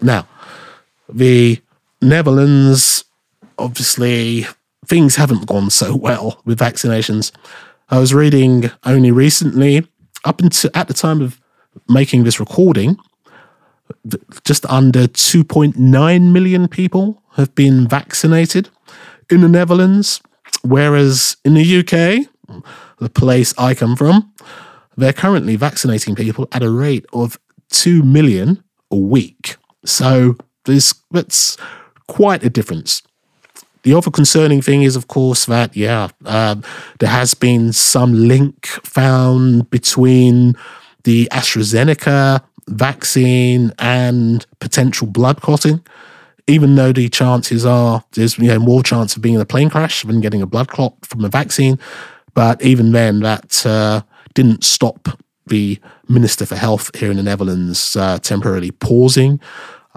Now, 0.00 0.28
the 1.08 1.60
Netherlands, 2.00 3.04
obviously, 3.58 4.46
things 4.86 5.16
haven't 5.16 5.46
gone 5.46 5.70
so 5.70 5.94
well 5.96 6.40
with 6.44 6.58
vaccinations. 6.58 7.32
I 7.88 7.98
was 7.98 8.14
reading 8.14 8.70
only 8.84 9.10
recently, 9.10 9.86
up 10.24 10.40
until 10.40 10.70
at 10.74 10.88
the 10.88 10.94
time 10.94 11.20
of 11.20 11.40
making 11.88 12.24
this 12.24 12.40
recording, 12.40 12.96
just 14.44 14.64
under 14.66 15.06
2.9 15.06 16.32
million 16.32 16.68
people 16.68 17.22
have 17.32 17.54
been 17.54 17.86
vaccinated 17.86 18.68
in 19.30 19.40
the 19.40 19.48
Netherlands, 19.48 20.20
whereas 20.62 21.36
in 21.44 21.54
the 21.54 21.78
UK, 21.78 22.26
the 22.98 23.10
place 23.10 23.54
I 23.58 23.74
come 23.74 23.96
from, 23.96 24.32
they're 24.96 25.12
currently 25.12 25.56
vaccinating 25.56 26.14
people 26.14 26.48
at 26.52 26.62
a 26.62 26.70
rate 26.70 27.04
of 27.12 27.38
2 27.70 28.02
million 28.02 28.62
a 28.90 28.96
week. 28.96 29.56
So 29.84 30.36
there's 30.64 30.94
that's 31.10 31.56
quite 32.06 32.44
a 32.44 32.50
difference. 32.50 33.02
The 33.84 33.94
other 33.94 34.10
concerning 34.10 34.62
thing 34.62 34.82
is, 34.82 34.96
of 34.96 35.08
course, 35.08 35.44
that 35.44 35.76
yeah, 35.76 36.08
uh, 36.24 36.56
there 37.00 37.10
has 37.10 37.34
been 37.34 37.72
some 37.72 38.14
link 38.14 38.66
found 38.66 39.68
between 39.70 40.54
the 41.04 41.28
AstraZeneca 41.30 42.42
vaccine 42.66 43.72
and 43.78 44.44
potential 44.58 45.06
blood 45.06 45.42
clotting. 45.42 45.84
Even 46.46 46.76
though 46.76 46.92
the 46.92 47.08
chances 47.10 47.64
are 47.64 48.02
there's 48.12 48.38
you 48.38 48.48
know 48.48 48.58
more 48.58 48.82
chance 48.82 49.16
of 49.16 49.22
being 49.22 49.34
in 49.34 49.40
a 49.40 49.46
plane 49.46 49.68
crash 49.68 50.02
than 50.02 50.20
getting 50.20 50.42
a 50.42 50.46
blood 50.46 50.68
clot 50.68 50.94
from 51.02 51.24
a 51.24 51.28
vaccine, 51.28 51.78
but 52.32 52.62
even 52.62 52.92
then 52.92 53.20
that 53.20 53.64
uh, 53.66 54.00
didn't 54.32 54.64
stop 54.64 55.08
the 55.46 55.78
Minister 56.08 56.46
for 56.46 56.56
Health 56.56 56.90
here 56.96 57.10
in 57.10 57.18
the 57.18 57.22
Netherlands 57.22 57.96
uh, 57.96 58.18
temporarily 58.18 58.70
pausing 58.70 59.40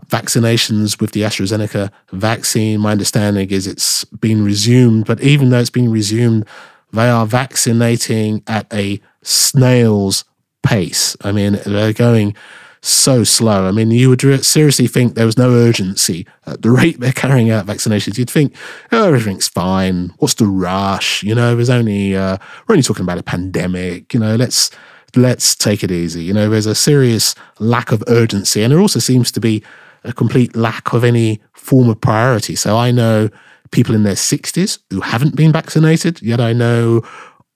vaccinations 0.10 1.02
with 1.02 1.12
the 1.12 1.22
AstraZeneca 1.22 1.92
vaccine. 2.12 2.80
My 2.80 2.92
understanding 2.92 3.50
is 3.50 3.68
it's 3.68 4.04
been 4.06 4.44
resumed, 4.44 5.06
but 5.06 5.22
even 5.22 5.50
though 5.50 5.60
it's 5.60 5.70
been 5.70 5.92
resumed, 5.92 6.46
they 6.94 7.10
are 7.10 7.26
vaccinating 7.26 8.44
at 8.48 8.72
a 8.74 9.02
snail's 9.22 10.24
pace. 10.64 11.18
I 11.22 11.32
mean, 11.32 11.60
they're 11.66 11.94
going 11.94 12.36
so 12.82 13.24
slow. 13.24 13.68
I 13.68 13.72
mean, 13.72 13.92
you 13.92 14.10
would 14.10 14.46
seriously 14.46 14.88
think 14.88 15.16
there 15.16 15.26
was 15.26 15.38
no 15.38 15.52
urgency 15.52 16.26
at 16.46 16.62
the 16.62 16.72
rate 16.80 17.00
they're 17.00 17.12
carrying 17.12 17.50
out 17.50 17.66
vaccinations. 17.66 18.18
You'd 18.18 18.30
think, 18.30 18.56
oh, 18.92 19.08
everything's 19.08 19.48
fine. 19.48 20.14
What's 20.20 20.36
the 20.36 20.48
rush? 20.48 21.24
You 21.24 21.36
know, 21.36 21.56
there's 21.56 21.70
only 21.70 22.16
uh, 22.16 22.38
we're 22.68 22.74
only 22.74 22.84
talking 22.84 23.04
about 23.04 23.18
a 23.18 23.24
pandemic. 23.24 24.14
You 24.14 24.20
know, 24.20 24.36
let's 24.36 24.72
let's 25.16 25.56
take 25.56 25.84
it 25.84 25.92
easy. 25.92 26.24
You 26.24 26.34
know, 26.34 26.50
there's 26.50 26.66
a 26.66 26.76
serious 26.76 27.36
lack 27.60 27.92
of 27.92 28.04
urgency, 28.08 28.64
and 28.64 28.72
there 28.72 28.80
also 28.80 29.00
seems 29.00 29.32
to 29.34 29.40
be 29.40 29.64
a 30.08 30.14
complete 30.14 30.56
lack 30.56 30.94
of 30.94 31.04
any 31.04 31.42
form 31.54 31.90
of 31.90 32.00
priority. 32.00 32.56
So 32.56 32.78
I 32.78 32.92
know 32.92 33.30
people 33.72 33.94
in 33.94 34.04
their 34.04 34.14
60s 34.14 34.80
who 34.90 35.02
haven't 35.02 35.36
been 35.36 35.52
vaccinated, 35.52 36.22
yet 36.22 36.40
I 36.40 36.54
know 36.54 37.02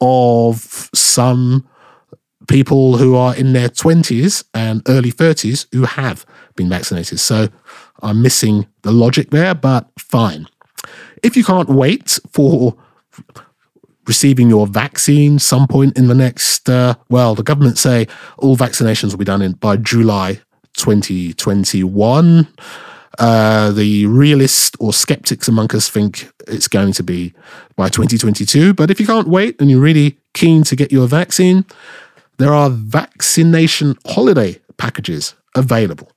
of 0.02 0.90
some 0.94 1.68
people 2.48 2.98
who 2.98 3.16
are 3.16 3.36
in 3.36 3.54
their 3.54 3.70
20s 3.70 4.44
and 4.54 4.82
early 4.88 5.12
30s 5.12 5.68
who 5.72 5.84
have 5.84 6.26
been 6.56 6.70
vaccinated. 6.70 7.20
So 7.20 7.48
I'm 8.02 8.22
missing 8.22 8.68
the 8.82 8.92
logic 8.92 9.30
there, 9.30 9.54
but 9.54 9.90
fine. 9.98 10.48
If 11.24 11.38
you 11.38 11.44
can't 11.44 11.70
wait 11.70 12.20
for 12.32 12.76
receiving 14.08 14.50
your 14.50 14.66
vaccine 14.68 15.38
some 15.40 15.68
point 15.68 15.98
in 15.98 16.08
the 16.08 16.16
next, 16.16 16.68
uh, 16.68 16.96
well, 17.10 17.36
the 17.36 17.44
government 17.44 17.78
say 17.78 18.08
all 18.40 18.58
vaccinations 18.58 19.12
will 19.12 19.20
be 19.20 19.26
done 19.26 19.42
in 19.42 19.54
by 19.54 19.78
July 19.78 20.42
2021. 20.76 22.48
Uh, 23.20 23.72
the 23.72 24.06
realists 24.06 24.72
or 24.80 24.94
skeptics 24.94 25.48
among 25.48 25.76
us 25.76 25.90
think 25.90 26.32
it's 26.48 26.68
going 26.68 26.94
to 26.94 27.04
be 27.04 27.34
by 27.76 27.90
2022. 27.90 28.74
But 28.74 28.90
if 28.90 29.00
you 29.00 29.06
can't 29.06 29.28
wait 29.28 29.60
and 29.60 29.70
you're 29.70 29.82
really 29.82 30.18
keen 30.34 30.64
to 30.64 30.76
get 30.76 30.92
your 30.92 31.08
vaccine, 31.08 31.66
there 32.38 32.54
are 32.54 32.70
vaccination 32.70 33.96
holiday 34.08 34.60
packages 34.78 35.36
available. 35.56 36.12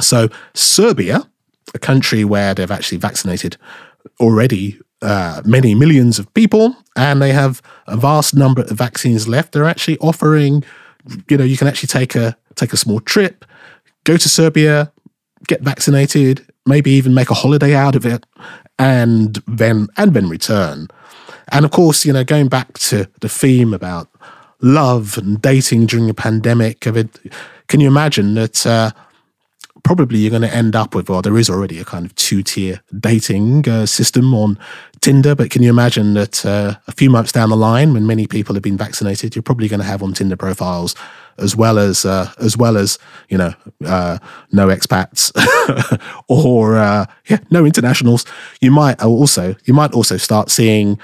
So, 0.00 0.28
Serbia, 0.54 1.28
a 1.74 1.78
country 1.78 2.24
where 2.24 2.54
they've 2.54 2.70
actually 2.70 2.98
vaccinated 2.98 3.56
already 4.18 4.78
uh, 5.02 5.40
many 5.44 5.74
millions 5.74 6.18
of 6.18 6.32
people 6.34 6.76
and 6.96 7.22
they 7.22 7.32
have 7.32 7.62
a 7.86 7.96
vast 7.96 8.34
number 8.34 8.62
of 8.62 8.70
vaccines 8.70 9.28
left, 9.28 9.52
they're 9.52 9.64
actually 9.64 9.98
offering, 9.98 10.64
you 11.28 11.36
know, 11.36 11.44
you 11.44 11.56
can 11.56 11.68
actually 11.68 11.86
take 11.86 12.14
a 12.14 12.36
take 12.56 12.72
a 12.72 12.76
small 12.76 13.00
trip, 13.00 13.44
go 14.10 14.16
to 14.16 14.28
Serbia, 14.28 14.92
get 15.46 15.62
vaccinated, 15.62 16.44
maybe 16.66 16.90
even 16.90 17.14
make 17.14 17.30
a 17.30 17.34
holiday 17.34 17.74
out 17.74 17.94
of 17.94 18.04
it, 18.04 18.26
and 18.78 19.42
then 19.46 19.86
and 19.96 20.14
then 20.14 20.28
return. 20.28 20.88
And 21.52 21.64
of 21.64 21.70
course, 21.70 22.04
you 22.04 22.12
know, 22.12 22.24
going 22.24 22.48
back 22.48 22.78
to 22.90 23.08
the 23.20 23.28
theme 23.28 23.72
about 23.72 24.08
love 24.60 25.16
and 25.16 25.40
dating 25.40 25.86
during 25.86 26.10
a 26.10 26.14
pandemic, 26.14 26.86
I 26.86 26.90
mean, 26.90 27.10
can 27.68 27.80
you 27.80 27.88
imagine 27.88 28.34
that 28.34 28.66
uh, 28.66 28.90
probably 29.84 30.18
you're 30.18 30.30
going 30.30 30.50
to 30.50 30.54
end 30.54 30.74
up 30.76 30.94
with, 30.94 31.08
well, 31.08 31.22
there 31.22 31.38
is 31.38 31.48
already 31.48 31.78
a 31.78 31.84
kind 31.84 32.04
of 32.04 32.14
two 32.16 32.42
tier 32.42 32.80
dating 32.98 33.68
uh, 33.68 33.86
system 33.86 34.34
on 34.34 34.58
Tinder, 35.00 35.34
but 35.34 35.50
can 35.50 35.62
you 35.62 35.70
imagine 35.70 36.14
that 36.14 36.44
uh, 36.44 36.74
a 36.86 36.92
few 36.92 37.10
months 37.10 37.32
down 37.32 37.50
the 37.50 37.56
line, 37.56 37.92
when 37.92 38.06
many 38.06 38.26
people 38.26 38.54
have 38.54 38.62
been 38.62 38.76
vaccinated, 38.76 39.34
you're 39.34 39.42
probably 39.42 39.68
going 39.68 39.80
to 39.80 39.86
have 39.86 40.02
on 40.02 40.12
Tinder 40.12 40.36
profiles 40.36 40.94
as 41.40 41.56
well 41.56 41.78
as 41.78 42.04
uh, 42.04 42.32
as 42.38 42.56
well 42.56 42.76
as 42.76 42.98
you 43.28 43.38
know 43.38 43.52
uh, 43.86 44.18
no 44.52 44.68
expats 44.68 45.32
or 46.28 46.76
uh, 46.76 47.06
yeah 47.28 47.38
no 47.50 47.64
internationals. 47.64 48.24
You 48.60 48.70
might 48.70 49.02
also 49.02 49.56
you 49.64 49.74
might 49.74 49.92
also 49.92 50.16
start 50.16 50.50
seeing 50.50 50.98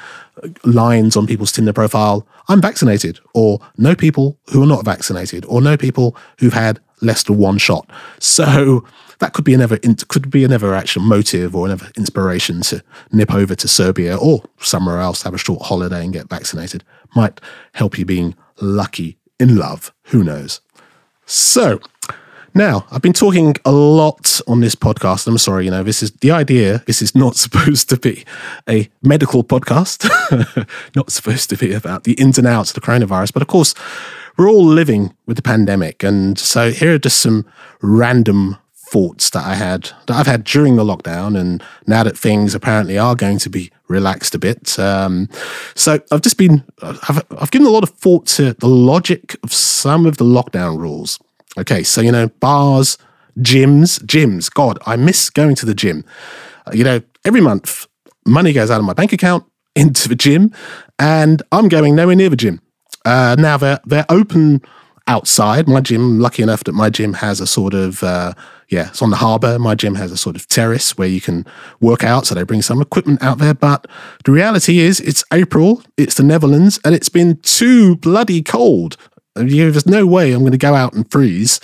lines 0.64 1.16
on 1.16 1.26
people's 1.26 1.52
Tinder 1.52 1.72
profile. 1.72 2.26
I'm 2.48 2.60
vaccinated, 2.60 3.18
or 3.34 3.60
no 3.76 3.94
people 3.94 4.38
who 4.52 4.62
are 4.62 4.66
not 4.66 4.84
vaccinated, 4.84 5.44
or 5.46 5.60
no 5.60 5.76
people 5.76 6.16
who've 6.38 6.52
had 6.52 6.80
less 7.00 7.24
than 7.24 7.38
one 7.38 7.58
shot. 7.58 7.90
So 8.18 8.84
that 9.18 9.32
could 9.32 9.44
be 9.44 9.54
another 9.54 9.78
could 10.08 10.30
be 10.30 10.44
another 10.44 10.74
actual 10.74 11.02
motive 11.02 11.56
or 11.56 11.66
another 11.66 11.90
inspiration 11.96 12.60
to 12.62 12.82
nip 13.12 13.32
over 13.34 13.54
to 13.54 13.68
Serbia 13.68 14.16
or 14.16 14.42
somewhere 14.58 15.00
else, 15.00 15.22
have 15.22 15.34
a 15.34 15.38
short 15.38 15.62
holiday 15.62 16.04
and 16.04 16.12
get 16.12 16.28
vaccinated. 16.28 16.84
Might 17.14 17.40
help 17.72 17.98
you 17.98 18.04
being 18.04 18.34
lucky 18.60 19.18
in 19.38 19.56
love. 19.56 19.92
Who 20.04 20.24
knows? 20.24 20.60
So 21.26 21.80
now, 22.56 22.86
I've 22.90 23.02
been 23.02 23.12
talking 23.12 23.54
a 23.66 23.70
lot 23.70 24.40
on 24.48 24.60
this 24.60 24.74
podcast. 24.74 25.26
I'm 25.26 25.36
sorry, 25.36 25.66
you 25.66 25.70
know, 25.70 25.82
this 25.82 26.02
is 26.02 26.10
the 26.12 26.30
idea. 26.30 26.82
This 26.86 27.02
is 27.02 27.14
not 27.14 27.36
supposed 27.44 27.90
to 27.90 27.98
be 27.98 28.24
a 28.66 28.88
medical 29.02 29.44
podcast, 29.44 30.08
not 30.96 31.12
supposed 31.12 31.50
to 31.50 31.56
be 31.58 31.74
about 31.74 32.04
the 32.04 32.14
ins 32.14 32.38
and 32.38 32.46
outs 32.46 32.70
of 32.70 32.76
the 32.76 32.80
coronavirus. 32.80 33.34
But 33.34 33.42
of 33.42 33.48
course, 33.48 33.74
we're 34.38 34.48
all 34.48 34.64
living 34.64 35.14
with 35.26 35.36
the 35.36 35.42
pandemic. 35.42 36.02
And 36.02 36.38
so 36.38 36.70
here 36.70 36.94
are 36.94 36.98
just 36.98 37.20
some 37.20 37.44
random 37.82 38.56
thoughts 38.74 39.28
that 39.30 39.44
I 39.44 39.54
had 39.56 39.90
that 40.06 40.16
I've 40.16 40.26
had 40.26 40.44
during 40.44 40.76
the 40.76 40.84
lockdown, 40.84 41.38
and 41.38 41.62
now 41.86 42.04
that 42.04 42.16
things 42.16 42.54
apparently 42.54 42.96
are 42.96 43.14
going 43.14 43.38
to 43.40 43.50
be 43.50 43.70
relaxed 43.88 44.34
a 44.34 44.38
bit. 44.38 44.78
Um, 44.78 45.28
so 45.74 46.00
I've 46.10 46.22
just 46.22 46.38
been 46.38 46.64
I've, 46.82 47.24
I've 47.38 47.50
given 47.50 47.66
a 47.66 47.70
lot 47.70 47.82
of 47.82 47.90
thought 47.90 48.26
to 48.28 48.52
the 48.54 48.68
logic 48.68 49.36
of 49.42 49.52
some 49.52 50.06
of 50.06 50.16
the 50.16 50.24
lockdown 50.24 50.78
rules. 50.78 51.18
Okay, 51.58 51.82
so 51.82 52.00
you 52.00 52.12
know 52.12 52.28
bars, 52.40 52.98
gyms, 53.38 54.00
gyms. 54.04 54.52
God, 54.52 54.78
I 54.86 54.96
miss 54.96 55.30
going 55.30 55.54
to 55.56 55.66
the 55.66 55.74
gym. 55.74 56.04
Uh, 56.66 56.72
you 56.74 56.84
know, 56.84 57.00
every 57.24 57.40
month 57.40 57.86
money 58.26 58.52
goes 58.52 58.70
out 58.70 58.80
of 58.80 58.84
my 58.84 58.92
bank 58.92 59.12
account 59.12 59.44
into 59.76 60.08
the 60.08 60.16
gym, 60.16 60.52
and 60.98 61.42
I'm 61.52 61.68
going 61.68 61.94
nowhere 61.94 62.16
near 62.16 62.30
the 62.30 62.36
gym. 62.36 62.60
Uh, 63.04 63.36
now 63.38 63.56
they're 63.56 63.80
they're 63.84 64.06
open 64.08 64.62
outside. 65.06 65.68
My 65.68 65.80
gym, 65.80 66.18
lucky 66.18 66.42
enough 66.42 66.64
that 66.64 66.72
my 66.72 66.90
gym 66.90 67.14
has 67.14 67.40
a 67.40 67.46
sort 67.46 67.74
of 67.74 68.02
uh, 68.02 68.34
yeah, 68.68 68.88
it's 68.88 69.02
on 69.02 69.10
the 69.10 69.16
harbour. 69.16 69.58
My 69.58 69.74
gym 69.74 69.94
has 69.94 70.10
a 70.10 70.16
sort 70.16 70.36
of 70.36 70.48
terrace 70.48 70.98
where 70.98 71.08
you 71.08 71.20
can 71.20 71.46
work 71.80 72.02
out. 72.02 72.26
So 72.26 72.34
they 72.34 72.42
bring 72.42 72.62
some 72.62 72.80
equipment 72.80 73.22
out 73.22 73.38
there. 73.38 73.54
But 73.54 73.86
the 74.24 74.32
reality 74.32 74.78
is, 74.80 75.00
it's 75.00 75.24
April, 75.32 75.82
it's 75.96 76.16
the 76.16 76.22
Netherlands, 76.22 76.80
and 76.84 76.94
it's 76.94 77.08
been 77.08 77.38
too 77.42 77.96
bloody 77.96 78.42
cold. 78.42 78.96
There's 79.34 79.86
no 79.86 80.06
way 80.06 80.32
I'm 80.32 80.40
going 80.40 80.52
to 80.52 80.58
go 80.58 80.74
out 80.74 80.94
and 80.94 81.08
freeze. 81.10 81.60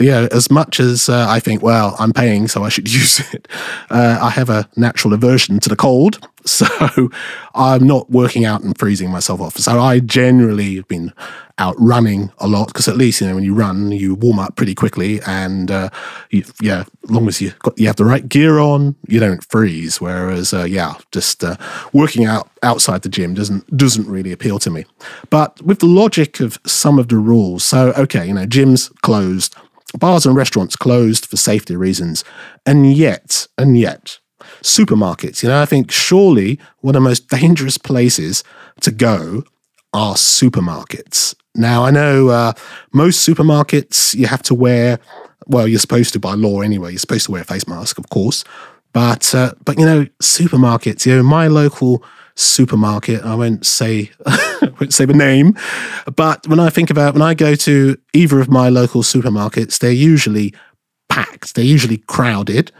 Know, 0.00 0.28
as 0.30 0.50
much 0.50 0.78
as 0.78 1.08
uh, 1.08 1.26
I 1.28 1.40
think, 1.40 1.62
well, 1.62 1.96
I'm 1.98 2.12
paying, 2.12 2.46
so 2.46 2.62
I 2.62 2.68
should 2.68 2.88
use 2.92 3.20
it. 3.34 3.48
Uh, 3.90 4.18
I 4.22 4.30
have 4.30 4.48
a 4.48 4.68
natural 4.76 5.12
aversion 5.12 5.58
to 5.60 5.68
the 5.68 5.76
cold, 5.76 6.24
so 6.50 7.10
I'm 7.54 7.86
not 7.86 8.10
working 8.10 8.44
out 8.44 8.62
and 8.62 8.76
freezing 8.76 9.10
myself 9.10 9.40
off. 9.40 9.56
So 9.56 9.80
I 9.80 10.00
generally 10.00 10.76
have 10.76 10.88
been 10.88 11.12
out 11.58 11.74
running 11.78 12.30
a 12.38 12.46
lot 12.46 12.68
because 12.68 12.86
at 12.86 12.96
least 12.96 13.20
you 13.20 13.26
know 13.26 13.34
when 13.34 13.44
you 13.44 13.54
run, 13.54 13.90
you 13.90 14.14
warm 14.14 14.38
up 14.38 14.56
pretty 14.56 14.74
quickly, 14.74 15.20
and 15.26 15.70
uh, 15.70 15.90
you, 16.30 16.44
yeah, 16.60 16.84
as 17.04 17.10
long 17.10 17.28
as 17.28 17.40
you 17.40 17.52
got 17.60 17.78
you 17.78 17.86
have 17.86 17.96
the 17.96 18.04
right 18.04 18.28
gear 18.28 18.58
on, 18.58 18.96
you 19.08 19.20
don't 19.20 19.44
freeze. 19.50 20.00
Whereas, 20.00 20.54
uh, 20.54 20.64
yeah, 20.64 20.94
just 21.12 21.42
uh, 21.44 21.56
working 21.92 22.24
out 22.24 22.50
outside 22.62 23.02
the 23.02 23.08
gym 23.08 23.34
doesn't 23.34 23.76
doesn't 23.76 24.08
really 24.08 24.32
appeal 24.32 24.58
to 24.60 24.70
me. 24.70 24.84
But 25.30 25.60
with 25.62 25.80
the 25.80 25.86
logic 25.86 26.40
of 26.40 26.58
some 26.66 26.98
of 26.98 27.08
the 27.08 27.16
rules, 27.16 27.64
so 27.64 27.92
okay, 27.92 28.26
you 28.26 28.34
know, 28.34 28.46
gyms 28.46 28.94
closed, 29.02 29.54
bars 29.98 30.26
and 30.26 30.36
restaurants 30.36 30.76
closed 30.76 31.26
for 31.26 31.36
safety 31.36 31.76
reasons, 31.76 32.24
and 32.64 32.92
yet, 32.92 33.46
and 33.58 33.76
yet 33.76 34.18
supermarkets. 34.62 35.42
You 35.42 35.48
know, 35.48 35.60
I 35.60 35.66
think 35.66 35.90
surely 35.90 36.58
one 36.80 36.94
of 36.94 37.02
the 37.02 37.08
most 37.08 37.28
dangerous 37.28 37.78
places 37.78 38.44
to 38.80 38.90
go 38.90 39.44
are 39.92 40.14
supermarkets. 40.14 41.34
Now, 41.54 41.84
I 41.84 41.90
know 41.90 42.28
uh, 42.28 42.52
most 42.92 43.28
supermarkets 43.28 44.14
you 44.14 44.26
have 44.26 44.42
to 44.44 44.54
wear, 44.54 45.00
well, 45.46 45.66
you're 45.66 45.78
supposed 45.78 46.12
to 46.12 46.20
by 46.20 46.34
law 46.34 46.60
anyway, 46.60 46.90
you're 46.90 46.98
supposed 46.98 47.26
to 47.26 47.32
wear 47.32 47.42
a 47.42 47.44
face 47.44 47.66
mask, 47.66 47.98
of 47.98 48.08
course. 48.10 48.44
But, 48.92 49.34
uh, 49.34 49.52
but 49.64 49.78
you 49.78 49.84
know, 49.84 50.06
supermarkets, 50.22 51.04
you 51.04 51.16
know, 51.16 51.22
my 51.22 51.48
local 51.48 52.04
supermarket, 52.36 53.24
I 53.24 53.34
won't 53.34 53.66
say, 53.66 54.10
I 54.26 54.70
won't 54.80 54.94
say 54.94 55.04
the 55.04 55.14
name, 55.14 55.54
but 56.14 56.46
when 56.46 56.60
I 56.60 56.70
think 56.70 56.90
about, 56.90 57.14
when 57.14 57.22
I 57.22 57.34
go 57.34 57.54
to 57.56 57.98
either 58.14 58.40
of 58.40 58.48
my 58.48 58.68
local 58.68 59.02
supermarkets, 59.02 59.78
they're 59.78 59.90
usually 59.90 60.54
packed, 61.08 61.54
they're 61.54 61.64
usually 61.64 61.98
crowded. 61.98 62.70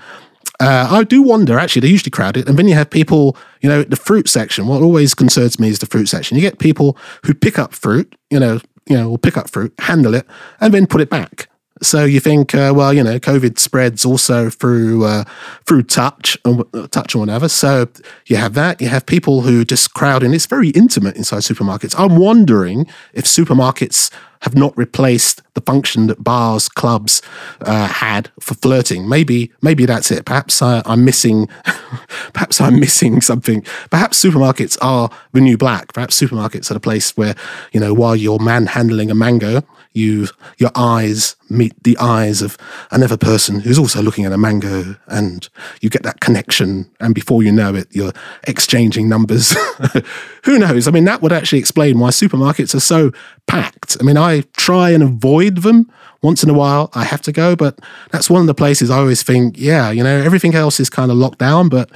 Uh, 0.60 0.88
I 0.90 1.04
do 1.04 1.22
wonder, 1.22 1.58
actually, 1.58 1.80
they're 1.80 1.90
usually 1.90 2.10
crowded. 2.10 2.48
And 2.48 2.58
then 2.58 2.66
you 2.66 2.74
have 2.74 2.90
people, 2.90 3.36
you 3.60 3.68
know, 3.68 3.84
the 3.84 3.96
fruit 3.96 4.28
section. 4.28 4.66
What 4.66 4.82
always 4.82 5.14
concerns 5.14 5.60
me 5.60 5.68
is 5.68 5.78
the 5.78 5.86
fruit 5.86 6.06
section. 6.06 6.36
You 6.36 6.40
get 6.40 6.58
people 6.58 6.96
who 7.24 7.34
pick 7.34 7.58
up 7.58 7.72
fruit, 7.72 8.14
you 8.30 8.40
know, 8.40 8.60
you 8.88 8.96
know, 8.96 9.08
will 9.08 9.18
pick 9.18 9.36
up 9.36 9.48
fruit, 9.50 9.72
handle 9.78 10.14
it, 10.14 10.26
and 10.60 10.74
then 10.74 10.86
put 10.86 11.00
it 11.00 11.10
back. 11.10 11.48
So 11.80 12.04
you 12.04 12.18
think, 12.18 12.54
uh, 12.54 12.72
well, 12.74 12.92
you 12.92 13.04
know, 13.04 13.20
COVID 13.20 13.58
spreads 13.58 14.04
also 14.04 14.50
through 14.50 15.04
uh, 15.04 15.24
through 15.64 15.84
touch 15.84 16.36
and 16.44 16.64
touch 16.90 17.14
or 17.14 17.18
whatever. 17.18 17.48
So 17.48 17.86
you 18.26 18.36
have 18.36 18.54
that. 18.54 18.80
You 18.80 18.88
have 18.88 19.06
people 19.06 19.42
who 19.42 19.64
just 19.64 19.94
crowd 19.94 20.24
in. 20.24 20.34
It's 20.34 20.46
very 20.46 20.70
intimate 20.70 21.16
inside 21.16 21.42
supermarkets. 21.42 21.94
I'm 21.96 22.16
wondering 22.16 22.86
if 23.12 23.26
supermarkets 23.26 24.10
have 24.42 24.54
not 24.54 24.76
replaced 24.76 25.42
the 25.54 25.60
function 25.60 26.06
that 26.06 26.22
bars, 26.22 26.68
clubs 26.68 27.22
uh, 27.62 27.88
had 27.88 28.30
for 28.40 28.54
flirting. 28.54 29.08
Maybe, 29.08 29.52
maybe 29.62 29.86
that's 29.86 30.10
it. 30.10 30.24
Perhaps 30.24 30.62
I, 30.62 30.82
I'm 30.86 31.04
missing. 31.04 31.48
perhaps 32.32 32.60
I'm 32.60 32.78
missing 32.78 33.20
something. 33.20 33.64
Perhaps 33.90 34.22
supermarkets 34.22 34.78
are 34.80 35.10
the 35.32 35.40
new 35.40 35.56
black. 35.56 35.92
Perhaps 35.92 36.20
supermarkets 36.20 36.70
are 36.70 36.74
the 36.74 36.80
place 36.80 37.16
where 37.16 37.34
you 37.72 37.80
know 37.80 37.92
while 37.94 38.16
you're 38.16 38.38
manhandling 38.38 39.10
a 39.10 39.14
mango, 39.14 39.62
you 39.92 40.28
your 40.58 40.70
eyes 40.74 41.36
meet 41.50 41.72
the 41.82 41.96
eyes 41.98 42.42
of 42.42 42.56
another 42.90 43.16
person 43.16 43.60
who's 43.60 43.78
also 43.78 44.02
looking 44.02 44.24
at 44.24 44.32
a 44.32 44.38
mango 44.38 44.96
and 45.06 45.48
you 45.80 45.88
get 45.88 46.02
that 46.02 46.20
connection 46.20 46.90
and 47.00 47.14
before 47.14 47.42
you 47.42 47.50
know 47.50 47.74
it 47.74 47.88
you're 47.92 48.12
exchanging 48.44 49.08
numbers. 49.08 49.56
Who 50.44 50.58
knows? 50.58 50.86
I 50.86 50.90
mean 50.90 51.04
that 51.04 51.22
would 51.22 51.32
actually 51.32 51.58
explain 51.58 51.98
why 51.98 52.10
supermarkets 52.10 52.74
are 52.74 52.80
so 52.80 53.12
packed. 53.46 53.96
I 54.00 54.04
mean 54.04 54.16
i 54.16 54.42
try 54.56 54.90
and 54.90 55.02
avoid 55.02 55.58
them 55.58 55.90
once 56.22 56.42
in 56.42 56.50
a 56.50 56.54
while. 56.54 56.90
I 56.94 57.04
have 57.04 57.22
to 57.22 57.32
go 57.32 57.56
but 57.56 57.78
that's 58.10 58.30
one 58.30 58.40
of 58.40 58.46
the 58.46 58.54
places 58.54 58.90
i 58.90 58.98
always 58.98 59.22
think 59.22 59.58
yeah 59.58 59.90
you 59.90 60.02
know 60.02 60.18
everything 60.18 60.54
else 60.54 60.80
is 60.80 60.90
kind 60.90 61.10
of 61.10 61.16
locked 61.16 61.38
down 61.38 61.68
but 61.68 61.90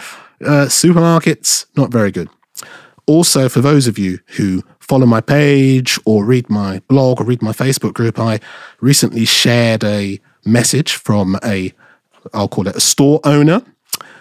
uh, 0.45 0.67
supermarkets 0.67 1.67
not 1.77 1.91
very 1.91 2.11
good. 2.11 2.29
Also 3.07 3.49
for 3.49 3.61
those 3.61 3.87
of 3.87 3.99
you 3.99 4.21
who 4.37 4.63
follow 4.93 5.07
my 5.07 5.23
page 5.23 5.99
or 6.05 6.23
read 6.23 6.51
my 6.51 6.79
blog 6.81 7.19
or 7.19 7.25
read 7.25 7.41
my 7.41 7.53
Facebook 7.53 7.95
group, 7.95 8.19
I 8.19 8.41
recently 8.83 9.25
shared 9.25 9.83
a 9.83 10.21
message 10.45 10.93
from 10.93 11.39
a, 11.43 11.73
I'll 12.35 12.47
call 12.47 12.69
it 12.69 12.77
a 12.77 12.81
store 12.81 13.19
owner. 13.25 13.63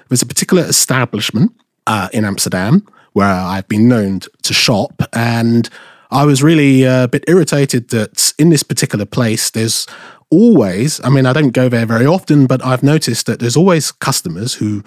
There's 0.07 0.21
a 0.21 0.25
particular 0.25 0.63
establishment 0.63 1.51
uh, 1.87 2.07
in 2.13 2.23
Amsterdam 2.23 2.87
where 3.11 3.27
I've 3.27 3.67
been 3.67 3.89
known 3.89 4.21
to 4.43 4.53
shop, 4.53 5.03
and 5.11 5.69
I 6.09 6.23
was 6.23 6.41
really 6.41 6.87
uh, 6.87 7.03
a 7.03 7.07
bit 7.09 7.25
irritated 7.27 7.89
that 7.89 8.31
in 8.39 8.49
this 8.49 8.63
particular 8.63 9.03
place, 9.03 9.49
there's 9.49 9.85
always, 10.29 11.03
I 11.03 11.09
mean, 11.09 11.25
I 11.25 11.33
don't 11.33 11.51
go 11.51 11.67
there 11.67 11.85
very 11.85 12.05
often, 12.05 12.47
but 12.47 12.65
I've 12.65 12.81
noticed 12.81 13.25
that 13.25 13.41
there's 13.41 13.57
always 13.57 13.91
customers 13.91 14.53
who 14.53 14.85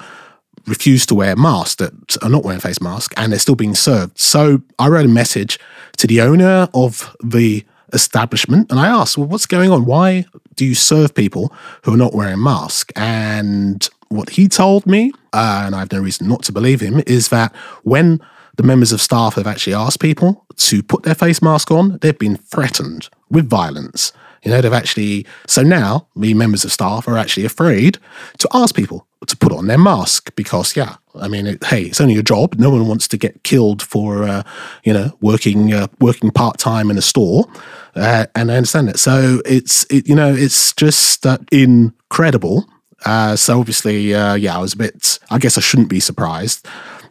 refuse 0.66 1.06
to 1.06 1.14
wear 1.14 1.36
masks 1.36 1.76
that 1.76 2.16
are 2.22 2.28
not 2.28 2.44
wearing 2.44 2.60
face 2.60 2.80
masks 2.80 3.14
and 3.16 3.32
they're 3.32 3.38
still 3.38 3.54
being 3.54 3.74
served. 3.74 4.18
So 4.18 4.62
I 4.78 4.88
wrote 4.88 5.06
a 5.06 5.08
message 5.08 5.58
to 5.98 6.06
the 6.06 6.20
owner 6.20 6.68
of 6.74 7.14
the 7.22 7.64
establishment 7.92 8.70
and 8.70 8.80
I 8.80 8.88
asked, 8.88 9.18
well, 9.18 9.26
what's 9.26 9.46
going 9.46 9.70
on? 9.70 9.84
Why 9.84 10.24
do 10.56 10.64
you 10.64 10.74
serve 10.74 11.14
people 11.14 11.52
who 11.82 11.94
are 11.94 11.98
not 11.98 12.14
wearing 12.14 12.42
masks? 12.42 12.92
And 12.96 13.88
what 14.08 14.30
he 14.30 14.48
told 14.48 14.86
me, 14.86 15.12
uh, 15.32 15.62
and 15.66 15.74
I 15.74 15.80
have 15.80 15.92
no 15.92 16.00
reason 16.00 16.28
not 16.28 16.42
to 16.44 16.52
believe 16.52 16.80
him, 16.80 17.02
is 17.06 17.28
that 17.28 17.54
when 17.82 18.20
the 18.56 18.62
members 18.62 18.92
of 18.92 19.00
staff 19.00 19.34
have 19.34 19.46
actually 19.46 19.74
asked 19.74 20.00
people 20.00 20.46
to 20.56 20.82
put 20.82 21.02
their 21.02 21.14
face 21.14 21.42
mask 21.42 21.70
on, 21.70 21.98
they've 21.98 22.18
been 22.18 22.36
threatened 22.36 23.08
with 23.30 23.48
violence. 23.48 24.12
You 24.44 24.50
know, 24.50 24.60
they've 24.60 24.72
actually, 24.72 25.26
so 25.46 25.62
now 25.62 26.06
the 26.14 26.34
members 26.34 26.64
of 26.64 26.72
staff 26.72 27.08
are 27.08 27.16
actually 27.16 27.46
afraid 27.46 27.98
to 28.38 28.48
ask 28.52 28.74
people 28.74 29.06
to 29.26 29.36
put 29.36 29.52
on 29.52 29.66
their 29.66 29.78
mask 29.78 30.34
because, 30.36 30.76
yeah, 30.76 30.96
I 31.14 31.28
mean, 31.28 31.46
it, 31.46 31.64
hey, 31.64 31.84
it's 31.84 32.00
only 32.00 32.16
a 32.16 32.22
job. 32.22 32.56
No 32.58 32.70
one 32.70 32.86
wants 32.86 33.08
to 33.08 33.16
get 33.16 33.42
killed 33.42 33.80
for, 33.80 34.24
uh, 34.24 34.42
you 34.84 34.92
know, 34.92 35.16
working 35.20 35.72
uh, 35.72 35.86
working 35.98 36.30
part 36.30 36.58
time 36.58 36.90
in 36.90 36.98
a 36.98 37.02
store, 37.02 37.46
uh, 37.94 38.26
and 38.34 38.52
I 38.52 38.56
understand 38.56 38.88
that. 38.88 38.98
So 38.98 39.40
it's, 39.46 39.86
it, 39.90 40.06
you 40.06 40.14
know, 40.14 40.34
it's 40.34 40.74
just 40.74 41.24
uh, 41.24 41.38
incredible. 41.50 42.66
Uh, 43.06 43.36
so 43.36 43.58
obviously, 43.60 44.14
uh, 44.14 44.34
yeah, 44.34 44.56
I 44.56 44.60
was 44.60 44.74
a 44.74 44.76
bit. 44.76 45.18
I 45.30 45.38
guess 45.38 45.56
I 45.56 45.62
shouldn't 45.62 45.88
be 45.88 46.00
surprised 46.00 46.66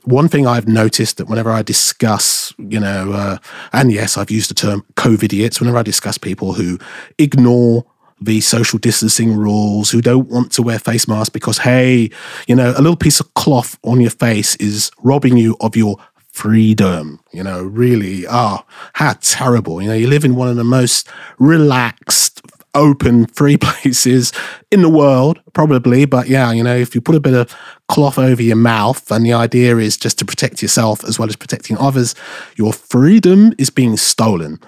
one 0.05 0.27
thing 0.27 0.45
I've 0.45 0.67
noticed 0.67 1.17
that 1.17 1.29
whenever 1.29 1.49
I 1.49 1.61
discuss, 1.61 2.42
you 2.57 2.79
know, 2.79 3.13
uh, 3.13 3.37
and 3.71 3.91
yes, 3.91 4.17
I've 4.17 4.31
used 4.31 4.49
the 4.49 4.55
term 4.55 4.85
COVIDiots, 4.95 5.59
whenever 5.59 5.77
I 5.77 5.83
discuss 5.83 6.17
people 6.17 6.53
who 6.53 6.79
ignore 7.17 7.85
the 8.21 8.41
social 8.41 8.79
distancing 8.79 9.35
rules, 9.35 9.91
who 9.91 10.01
don't 10.01 10.29
want 10.29 10.51
to 10.53 10.61
wear 10.61 10.79
face 10.79 11.07
masks 11.07 11.29
because, 11.29 11.59
hey, 11.59 12.09
you 12.47 12.55
know, 12.55 12.71
a 12.71 12.81
little 12.81 12.95
piece 12.95 13.19
of 13.19 13.33
cloth 13.33 13.77
on 13.83 13.99
your 13.99 14.11
face 14.11 14.55
is 14.57 14.91
robbing 14.99 15.37
you 15.37 15.57
of 15.59 15.75
your 15.75 15.97
freedom. 16.33 17.19
You 17.31 17.43
know, 17.43 17.63
really, 17.63 18.25
ah, 18.27 18.63
oh, 18.63 18.73
how 18.93 19.13
terrible. 19.21 19.81
You 19.81 19.89
know, 19.89 19.93
you 19.93 20.07
live 20.07 20.25
in 20.25 20.35
one 20.35 20.47
of 20.47 20.55
the 20.55 20.63
most 20.63 21.07
relaxed, 21.37 22.32
open, 22.75 23.25
free 23.27 23.57
places 23.61 24.31
in 24.71 24.81
the 24.81 24.89
world, 24.89 25.41
probably. 25.53 26.05
But 26.05 26.27
yeah, 26.27 26.51
you 26.51 26.63
know, 26.63 26.75
if 26.75 26.95
you 26.95 27.01
put 27.01 27.15
a 27.15 27.19
bit 27.19 27.33
of 27.33 27.55
cloth 27.87 28.17
over 28.17 28.41
your 28.41 28.55
mouth 28.55 29.11
and 29.11 29.25
the 29.25 29.33
idea 29.33 29.77
is 29.77 29.97
just 29.97 30.19
to 30.19 30.25
protect 30.25 30.61
yourself 30.61 31.03
as 31.03 31.19
well 31.19 31.29
as 31.29 31.35
protecting 31.35 31.77
others, 31.77 32.15
your 32.55 32.73
freedom 32.73 33.53
is 33.57 33.69
being 33.69 33.97
stolen. 33.97 34.59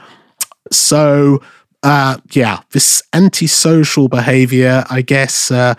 So, 0.72 1.42
uh, 1.84 2.18
yeah, 2.32 2.62
this 2.72 3.04
antisocial 3.14 4.08
behavior, 4.08 4.84
I 4.90 5.02
guess, 5.02 5.52
uh, 5.52 5.76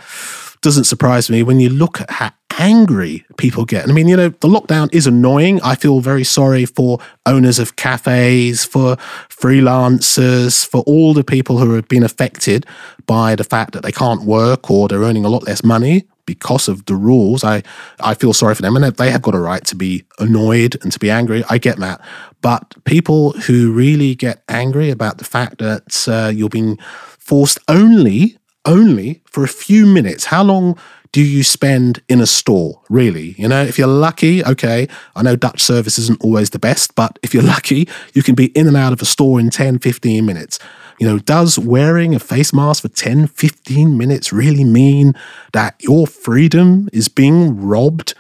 doesn't 0.60 0.84
surprise 0.84 1.30
me 1.30 1.42
when 1.42 1.60
you 1.60 1.68
look 1.68 2.00
at 2.00 2.10
how 2.10 2.32
angry 2.58 3.24
people 3.36 3.64
get. 3.64 3.88
I 3.88 3.92
mean, 3.92 4.08
you 4.08 4.16
know, 4.16 4.28
the 4.28 4.48
lockdown 4.48 4.88
is 4.92 5.06
annoying. 5.06 5.60
I 5.62 5.74
feel 5.74 6.00
very 6.00 6.24
sorry 6.24 6.64
for 6.64 6.98
owners 7.26 7.58
of 7.58 7.76
cafes, 7.76 8.64
for 8.64 8.96
freelancers, 9.28 10.66
for 10.66 10.82
all 10.86 11.14
the 11.14 11.24
people 11.24 11.58
who 11.58 11.74
have 11.74 11.88
been 11.88 12.02
affected 12.02 12.66
by 13.06 13.34
the 13.34 13.44
fact 13.44 13.72
that 13.72 13.82
they 13.82 13.92
can't 13.92 14.22
work 14.22 14.70
or 14.70 14.88
they're 14.88 15.00
earning 15.00 15.24
a 15.24 15.28
lot 15.28 15.46
less 15.46 15.62
money 15.62 16.06
because 16.24 16.66
of 16.66 16.84
the 16.86 16.94
rules. 16.94 17.44
I, 17.44 17.62
I 18.00 18.14
feel 18.14 18.32
sorry 18.32 18.54
for 18.54 18.62
them 18.62 18.76
and 18.76 18.84
they 18.84 19.10
have 19.10 19.22
got 19.22 19.34
a 19.34 19.38
right 19.38 19.64
to 19.66 19.76
be 19.76 20.04
annoyed 20.18 20.76
and 20.82 20.90
to 20.92 20.98
be 20.98 21.10
angry. 21.10 21.44
I 21.48 21.58
get 21.58 21.78
that. 21.78 22.00
But 22.42 22.74
people 22.84 23.32
who 23.32 23.72
really 23.72 24.14
get 24.14 24.42
angry 24.48 24.90
about 24.90 25.18
the 25.18 25.24
fact 25.24 25.58
that 25.58 26.08
uh, 26.08 26.30
you're 26.30 26.48
being 26.48 26.78
forced 27.18 27.58
only 27.68 28.38
only 28.66 29.22
for 29.26 29.44
a 29.44 29.48
few 29.48 29.86
minutes. 29.86 30.26
How 30.26 30.42
long 30.42 30.78
do 31.12 31.22
you 31.22 31.42
spend 31.42 32.02
in 32.08 32.20
a 32.20 32.26
store, 32.26 32.82
really? 32.90 33.34
You 33.38 33.48
know, 33.48 33.62
if 33.62 33.78
you're 33.78 33.86
lucky, 33.86 34.44
okay, 34.44 34.88
I 35.14 35.22
know 35.22 35.36
Dutch 35.36 35.62
service 35.62 35.98
isn't 35.98 36.22
always 36.22 36.50
the 36.50 36.58
best, 36.58 36.94
but 36.94 37.18
if 37.22 37.32
you're 37.32 37.42
lucky, 37.56 37.88
you 38.12 38.22
can 38.22 38.34
be 38.34 38.46
in 38.48 38.66
and 38.66 38.76
out 38.76 38.92
of 38.92 39.00
a 39.00 39.06
store 39.06 39.40
in 39.40 39.50
10, 39.50 39.78
15 39.78 40.26
minutes. 40.26 40.58
You 40.98 41.06
know, 41.06 41.18
does 41.18 41.58
wearing 41.58 42.14
a 42.14 42.18
face 42.18 42.52
mask 42.52 42.82
for 42.82 42.88
10, 42.88 43.28
15 43.28 43.96
minutes 43.96 44.32
really 44.32 44.64
mean 44.64 45.14
that 45.52 45.76
your 45.80 46.06
freedom 46.06 46.88
is 46.92 47.08
being 47.08 47.60
robbed? 47.60 48.14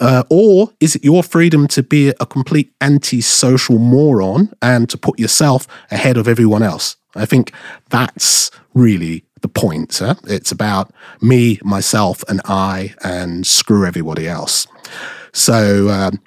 Uh, 0.00 0.24
or 0.28 0.72
is 0.80 0.96
it 0.96 1.04
your 1.04 1.22
freedom 1.22 1.68
to 1.68 1.82
be 1.82 2.08
a 2.08 2.26
complete 2.26 2.72
antisocial 2.80 3.78
moron 3.78 4.52
and 4.60 4.90
to 4.90 4.98
put 4.98 5.18
yourself 5.18 5.66
ahead 5.90 6.16
of 6.16 6.26
everyone 6.26 6.62
else? 6.62 6.96
I 7.14 7.26
think 7.26 7.52
that's 7.90 8.50
really 8.74 9.23
the 9.44 9.48
point. 9.48 9.98
Huh? 9.98 10.14
It's 10.24 10.50
about 10.50 10.90
me, 11.20 11.60
myself, 11.62 12.24
and 12.28 12.40
I, 12.46 12.94
and 13.04 13.46
screw 13.46 13.86
everybody 13.86 14.26
else. 14.26 14.66
So, 15.32 15.90
um, 15.90 16.18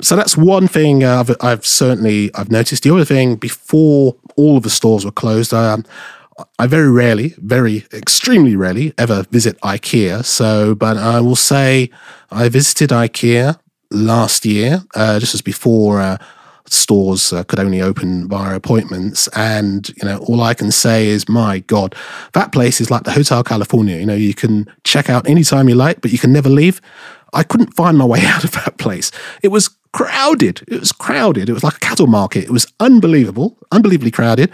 so 0.00 0.14
that's 0.14 0.36
one 0.36 0.68
thing 0.68 1.02
uh, 1.02 1.20
I've, 1.20 1.36
I've, 1.40 1.66
certainly 1.66 2.30
I've 2.34 2.50
noticed. 2.50 2.84
The 2.84 2.94
other 2.94 3.04
thing, 3.04 3.34
before 3.34 4.16
all 4.36 4.56
of 4.56 4.62
the 4.62 4.70
stores 4.70 5.04
were 5.04 5.10
closed, 5.10 5.52
um, 5.52 5.84
I 6.58 6.68
very 6.68 6.90
rarely, 6.90 7.34
very 7.38 7.84
extremely 7.92 8.54
rarely, 8.54 8.94
ever 8.96 9.24
visit 9.30 9.60
IKEA. 9.62 10.24
So, 10.24 10.74
but 10.74 10.96
I 10.96 11.20
will 11.20 11.36
say 11.36 11.90
I 12.30 12.48
visited 12.48 12.90
IKEA 12.90 13.58
last 13.90 14.46
year, 14.46 14.84
uh, 14.94 15.18
just 15.18 15.34
as 15.34 15.42
before. 15.42 16.00
Uh, 16.00 16.16
stores 16.70 17.32
uh, 17.32 17.44
could 17.44 17.58
only 17.58 17.82
open 17.82 18.28
via 18.28 18.54
appointments. 18.54 19.28
And, 19.34 19.88
you 19.90 20.04
know, 20.04 20.18
all 20.18 20.40
I 20.42 20.54
can 20.54 20.70
say 20.70 21.08
is, 21.08 21.28
my 21.28 21.58
God, 21.60 21.94
that 22.32 22.52
place 22.52 22.80
is 22.80 22.90
like 22.90 23.04
the 23.04 23.12
Hotel 23.12 23.42
California. 23.42 23.96
You 23.96 24.06
know, 24.06 24.14
you 24.14 24.34
can 24.34 24.70
check 24.84 25.10
out 25.10 25.28
anytime 25.28 25.68
you 25.68 25.74
like, 25.74 26.00
but 26.00 26.12
you 26.12 26.18
can 26.18 26.32
never 26.32 26.48
leave. 26.48 26.80
I 27.32 27.42
couldn't 27.42 27.74
find 27.74 27.98
my 27.98 28.04
way 28.04 28.20
out 28.24 28.44
of 28.44 28.52
that 28.52 28.78
place. 28.78 29.10
It 29.42 29.48
was 29.48 29.68
crowded. 29.92 30.62
It 30.68 30.80
was 30.80 30.92
crowded. 30.92 31.48
It 31.48 31.52
was 31.52 31.64
like 31.64 31.76
a 31.76 31.80
cattle 31.80 32.06
market. 32.06 32.44
It 32.44 32.50
was 32.50 32.72
unbelievable, 32.78 33.58
unbelievably 33.72 34.12
crowded. 34.12 34.50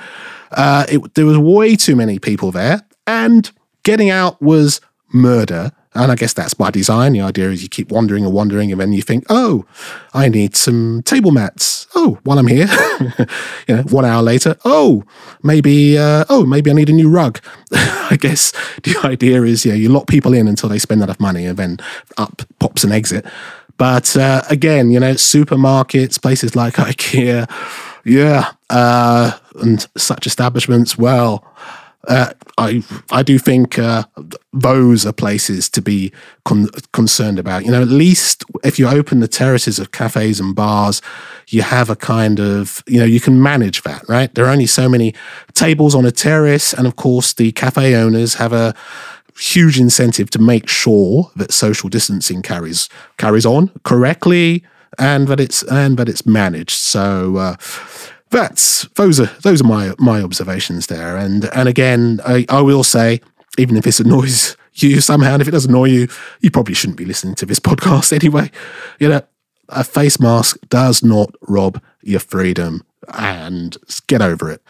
Uh, 0.53 0.87
it, 0.89 1.15
there 1.15 1.27
was 1.27 1.39
way 1.39 1.77
too 1.77 1.97
many 1.97 2.19
people 2.19 2.51
there. 2.51 2.81
And 3.07 3.51
getting 3.85 4.11
out 4.11 4.41
was 4.41 4.81
murder. 5.13 5.73
And 5.97 6.13
I 6.13 6.15
guess 6.15 6.33
that's 6.33 6.55
by 6.55 6.71
design. 6.71 7.13
The 7.13 7.23
idea 7.23 7.51
is 7.51 7.63
you 7.63 7.69
keep 7.69 7.91
wandering 7.91 8.25
and 8.25 8.33
wandering, 8.33 8.71
and 8.71 8.81
then 8.81 8.93
you 8.93 9.03
think, 9.03 9.25
oh, 9.29 9.65
I 10.13 10.29
need 10.29 10.55
some 10.57 11.03
table 11.05 11.31
mats. 11.31 11.87
Oh, 11.95 12.19
while 12.25 12.39
I'm 12.39 12.47
here, 12.47 12.69
you 13.69 13.77
know, 13.77 13.83
one 13.85 14.05
hour 14.05 14.23
later, 14.23 14.57
oh, 14.65 15.05
maybe, 15.43 15.97
uh, 15.97 16.25
oh, 16.29 16.45
maybe 16.45 16.71
I 16.71 16.75
need 16.75 16.91
a 16.91 16.93
new 16.93 17.09
rug. 17.09 17.41
I 17.73 18.17
guess 18.21 18.53
the 18.83 18.97
idea 19.05 19.43
is, 19.43 19.65
yeah, 19.65 19.75
you 19.75 19.89
lock 19.89 20.07
people 20.07 20.35
in 20.35 20.47
until 20.47 20.69
they 20.69 20.79
spend 20.79 21.03
enough 21.03 21.21
money, 21.21 21.47
and 21.47 21.59
then 21.59 21.79
up 22.19 22.43
pops 22.59 22.85
an 22.85 22.93
exit. 22.93 23.25
But 23.79 24.17
uh, 24.17 24.43
again, 24.49 24.91
you 24.91 25.01
know, 25.01 25.15
supermarkets, 25.15 26.21
places 26.21 26.57
like 26.57 26.75
IKEA, 26.77 27.51
yeah, 28.05 28.53
uh, 28.71 29.33
and 29.61 29.87
such 29.97 30.27
establishments, 30.27 30.97
well, 30.97 31.45
uh, 32.07 32.33
I 32.59 32.83
I 33.11 33.23
do 33.23 33.39
think 33.39 33.79
uh, 33.79 34.05
those 34.53 35.05
are 35.05 35.13
places 35.13 35.69
to 35.71 35.83
be 35.83 36.13
con- 36.45 36.71
concerned 36.93 37.39
about. 37.39 37.65
You 37.65 37.73
know, 37.73 37.83
at 37.83 37.89
least 37.89 38.45
if 38.65 38.79
you 38.79 38.89
open 38.89 39.21
the 39.21 39.29
terraces 39.29 39.79
of 39.79 39.93
cafes 39.93 40.41
and 40.41 40.55
bars, 40.55 41.03
you 41.49 41.63
have 41.63 41.91
a 41.91 41.97
kind 41.97 42.41
of 42.41 42.83
you 42.87 42.99
know 42.99 43.05
you 43.05 43.21
can 43.21 43.43
manage 43.43 43.83
that, 43.83 44.09
right? 44.09 44.35
There 44.35 44.45
are 44.45 44.53
only 44.53 44.67
so 44.67 44.89
many 44.89 45.15
tables 45.55 45.95
on 45.95 46.05
a 46.05 46.13
terrace, 46.13 46.73
and 46.73 46.87
of 46.87 46.97
course 46.97 47.33
the 47.33 47.53
cafe 47.53 47.95
owners 47.95 48.35
have 48.35 48.53
a 48.53 48.75
huge 49.39 49.79
incentive 49.79 50.31
to 50.31 50.39
make 50.39 50.69
sure 50.69 51.31
that 51.37 51.53
social 51.53 51.89
distancing 51.91 52.41
carries 52.41 52.89
carries 53.19 53.45
on 53.45 53.71
correctly 53.85 54.65
and 54.99 55.29
that 55.29 55.41
it's 55.41 55.63
and 55.65 55.97
that 55.99 56.09
it's 56.09 56.25
managed. 56.25 56.79
So. 56.79 57.37
Uh, 57.37 57.57
that's 58.37 58.83
those 58.95 59.19
are 59.19 59.31
those 59.43 59.61
are 59.63 59.67
my 59.67 59.95
my 59.99 60.21
observations 60.21 60.87
there. 60.87 61.17
And 61.17 61.47
and 61.55 61.69
again, 61.69 62.21
I, 62.25 62.45
I 62.49 62.61
will 62.61 62.85
say, 62.85 63.21
even 63.59 63.77
if 63.77 63.85
this 63.85 64.01
annoys 64.01 64.57
you 64.75 65.01
somehow, 65.01 65.35
and 65.35 65.43
if 65.43 65.49
it 65.49 65.53
does 65.53 65.67
annoy 65.67 65.87
you, 65.87 66.09
you 66.41 66.51
probably 66.51 66.75
shouldn't 66.75 66.99
be 66.99 67.05
listening 67.05 67.35
to 67.37 67.47
this 67.47 67.61
podcast 67.71 68.13
anyway. 68.13 68.51
You 68.99 69.09
know, 69.09 69.23
a 69.69 69.83
face 69.83 70.21
mask 70.21 70.59
does 70.69 71.03
not 71.03 71.35
rob 71.43 71.83
your 72.03 72.21
freedom 72.21 72.85
and 73.15 73.77
get 74.09 74.21
over 74.21 74.51
it. 74.51 74.63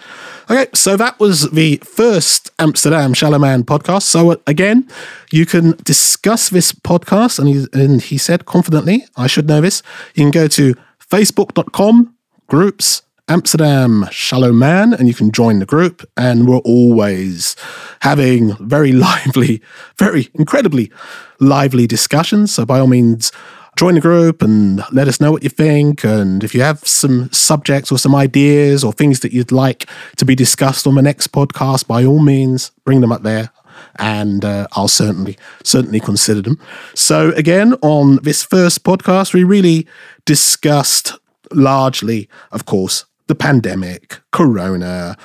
Okay, 0.51 0.67
so 0.75 0.97
that 0.97 1.19
was 1.19 1.51
the 1.51 1.77
first 1.79 2.51
Amsterdam 2.59 3.15
Shallow 3.15 3.39
Man 3.39 3.65
podcast. 3.65 4.03
So 4.03 4.33
uh, 4.33 4.37
again, 4.47 4.89
you 5.33 5.47
can 5.47 5.73
discuss 5.85 6.51
this 6.51 6.73
podcast, 6.73 7.39
and 7.39 7.49
he, 7.49 7.67
and 7.73 8.03
he 8.03 8.19
said 8.19 8.45
confidently, 8.45 9.07
I 9.17 9.27
should 9.27 9.49
know 9.49 9.61
this. 9.61 9.83
You 10.15 10.25
can 10.25 10.31
go 10.31 10.49
to 10.49 10.75
facebook.com 11.11 12.15
groups 12.49 13.03
Amsterdam 13.29 14.07
Shallow 14.13 14.53
Man, 14.53 14.95
and 14.95 15.09
you 15.09 15.15
can 15.15 15.33
join 15.33 15.59
the 15.59 15.67
group. 15.67 16.09
And 16.17 16.47
we're 16.47 16.59
always 16.59 17.57
having 18.01 18.55
very 18.57 18.93
lively, 19.09 19.61
very 19.99 20.29
incredibly 20.35 20.93
lively 21.41 21.89
discussions. 21.89 22.53
So 22.53 22.65
by 22.65 22.79
all 22.79 22.87
means, 22.87 23.33
join 23.77 23.95
the 23.95 24.01
group 24.01 24.43
and 24.43 24.83
let 24.93 25.09
us 25.09 25.21
know 25.21 25.33
what 25.33 25.43
you 25.43 25.49
think. 25.49 26.05
And 26.05 26.45
if 26.45 26.55
you 26.55 26.63
have 26.63 26.87
some 26.87 27.31
subjects 27.33 27.91
or 27.91 27.99
some 27.99 28.15
ideas 28.15 28.85
or 28.85 28.93
things 28.93 29.21
that 29.21 29.33
you'd 29.33 29.51
like 29.51 29.89
to 30.17 30.25
be 30.25 30.37
discussed 30.37 30.87
on 30.87 30.95
the 30.95 31.03
next 31.03 31.33
podcast, 31.33 31.89
by 31.89 32.05
all 32.05 32.21
means, 32.21 32.71
bring 32.85 33.01
them 33.01 33.11
up 33.11 33.23
there 33.23 33.51
and 33.97 34.45
uh, 34.45 34.67
I'll 34.73 34.89
certainly 34.89 35.37
certainly 35.63 36.01
consider 36.01 36.43
them. 36.43 36.59
So 36.95 37.33
again, 37.33 37.75
on 37.83 38.21
this 38.23 38.43
first 38.43 38.85
podcast, 38.85 39.35
we 39.35 39.45
really 39.45 39.87
discussed 40.25 41.13
largely, 41.53 42.29
of 42.53 42.65
course, 42.65 43.05
the 43.27 43.35
pandemic, 43.35 44.19
Corona, 44.33 45.17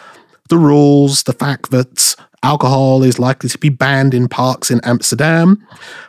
the 0.49 0.57
rules, 0.57 1.23
the 1.23 1.33
fact 1.33 1.71
that 1.71 2.15
alcohol 2.43 3.03
is 3.03 3.19
likely 3.19 3.49
to 3.49 3.57
be 3.57 3.69
banned 3.69 4.13
in 4.13 4.27
parks 4.27 4.71
in 4.71 4.81
Amsterdam. 4.83 5.65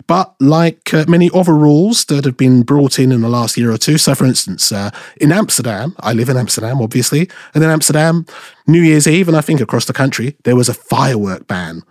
But 0.07 0.35
like 0.40 0.92
uh, 0.94 1.05
many 1.07 1.31
other 1.35 1.55
rules 1.55 2.07
that 2.07 2.24
have 2.24 2.37
been 2.37 2.62
brought 2.62 2.98
in 2.98 3.12
in 3.12 3.20
the 3.20 3.28
last 3.28 3.57
year 3.57 3.70
or 3.70 3.78
two, 3.78 3.98
so 3.98 4.14
for 4.14 4.24
instance, 4.24 4.72
uh, 4.72 4.90
in 5.20 5.33
Amsterdam, 5.33 5.94
I 6.00 6.12
live 6.12 6.28
in 6.28 6.37
Amsterdam, 6.37 6.81
obviously, 6.81 7.28
and 7.55 7.62
in 7.62 7.70
Amsterdam, 7.70 8.26
New 8.66 8.81
Year's 8.81 9.07
Eve, 9.07 9.28
and 9.28 9.37
I 9.37 9.42
think 9.42 9.61
across 9.61 9.85
the 9.85 9.92
country, 9.92 10.37
there 10.44 10.57
was 10.57 10.68
a 10.68 10.74
firework 10.74 11.46
ban. 11.46 11.83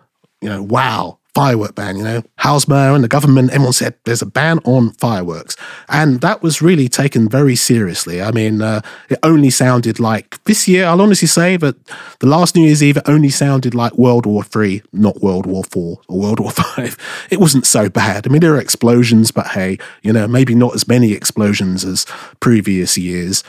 You 0.42 0.50
know, 0.50 0.64
wow, 0.64 1.20
firework 1.34 1.76
ban, 1.76 1.98
you 1.98 2.04
know, 2.04 2.22
Halsema 2.39 2.94
and 2.94 3.04
the 3.04 3.08
government, 3.08 3.52
everyone 3.52 3.74
said 3.74 3.96
there's 4.04 4.22
a 4.22 4.26
ban 4.26 4.60
on 4.65 4.91
fireworks. 4.94 5.56
And 5.88 6.20
that 6.22 6.44
was 6.44 6.62
really 6.62 6.89
taken 6.89 7.30
very 7.30 7.56
seriously. 7.56 8.22
I 8.22 8.32
mean, 8.32 8.62
uh, 8.62 8.82
it 9.10 9.20
only 9.24 9.50
sounded 9.50 10.00
like 10.00 10.44
this 10.44 10.67
year, 10.67 10.86
I'll 10.86 11.02
honestly 11.02 11.28
say 11.28 11.58
that 11.58 11.76
the 12.20 12.28
last 12.28 12.56
New 12.56 12.65
Year's 12.65 12.84
Eve, 12.84 12.98
it 12.98 13.04
only 13.08 13.30
sounded 13.30 13.74
like 13.74 13.98
World 13.98 14.26
War 14.26 14.44
Three, 14.44 14.82
not 14.91 15.22
World 15.22 15.46
War 15.46 15.63
Four 15.63 16.02
or 16.08 16.20
World 16.20 16.39
War 16.39 16.52
Five. 16.52 16.98
It 17.30 17.39
wasn't 17.39 17.65
so 17.65 17.89
bad. 17.89 18.28
I 18.28 18.30
mean, 18.30 18.41
there 18.41 18.54
are 18.54 18.60
explosions, 18.60 19.32
but 19.32 19.48
hey, 19.48 19.78
you 20.02 20.12
know, 20.12 20.28
maybe 20.28 20.54
not 20.54 20.76
as 20.76 20.88
many 20.88 21.13
explosions 21.13 21.86
as 21.86 22.06
previous 22.39 22.98
years. 22.98 23.44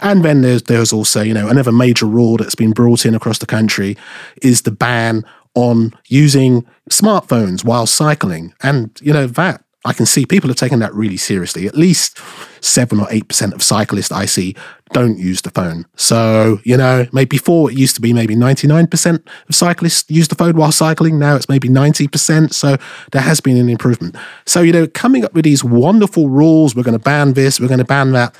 And 0.00 0.24
then 0.24 0.42
there's, 0.42 0.62
there's 0.64 0.92
also, 0.92 1.22
you 1.22 1.34
know, 1.34 1.48
another 1.48 1.72
major 1.72 2.06
rule 2.06 2.36
that's 2.36 2.54
been 2.54 2.72
brought 2.72 3.06
in 3.06 3.14
across 3.14 3.38
the 3.38 3.46
country 3.46 3.96
is 4.42 4.62
the 4.62 4.70
ban 4.70 5.24
on 5.54 5.92
using 6.08 6.66
smartphones 6.90 7.64
while 7.64 7.86
cycling. 7.86 8.54
And, 8.62 8.98
you 9.02 9.12
know, 9.12 9.26
that 9.26 9.64
I 9.86 9.92
can 9.92 10.06
see 10.06 10.24
people 10.24 10.48
have 10.48 10.56
taken 10.56 10.78
that 10.78 10.94
really 10.94 11.18
seriously. 11.18 11.66
At 11.66 11.76
least 11.76 12.18
seven 12.62 13.00
or 13.00 13.06
eight 13.10 13.28
percent 13.28 13.52
of 13.52 13.62
cyclists 13.62 14.10
I 14.10 14.24
see 14.24 14.56
don't 14.92 15.18
use 15.18 15.42
the 15.42 15.50
phone. 15.50 15.84
So, 15.96 16.60
you 16.64 16.76
know, 16.76 17.06
maybe 17.12 17.28
before 17.28 17.70
it 17.70 17.76
used 17.76 17.94
to 17.96 18.00
be 18.00 18.12
maybe 18.12 18.34
99% 18.34 19.26
of 19.48 19.54
cyclists 19.54 20.10
use 20.10 20.28
the 20.28 20.36
phone 20.36 20.56
while 20.56 20.72
cycling. 20.72 21.18
Now 21.18 21.36
it's 21.36 21.48
maybe 21.48 21.68
90%. 21.68 22.54
So 22.54 22.76
there 23.12 23.22
has 23.22 23.40
been 23.40 23.58
an 23.58 23.68
improvement. 23.68 24.16
So, 24.46 24.62
you 24.62 24.72
know, 24.72 24.86
coming 24.86 25.24
up 25.24 25.34
with 25.34 25.44
these 25.44 25.62
wonderful 25.62 26.28
rules, 26.30 26.74
we're 26.74 26.82
going 26.82 26.98
to 26.98 27.04
ban 27.04 27.34
this, 27.34 27.60
we're 27.60 27.68
going 27.68 27.78
to 27.78 27.84
ban 27.84 28.12
that. 28.12 28.34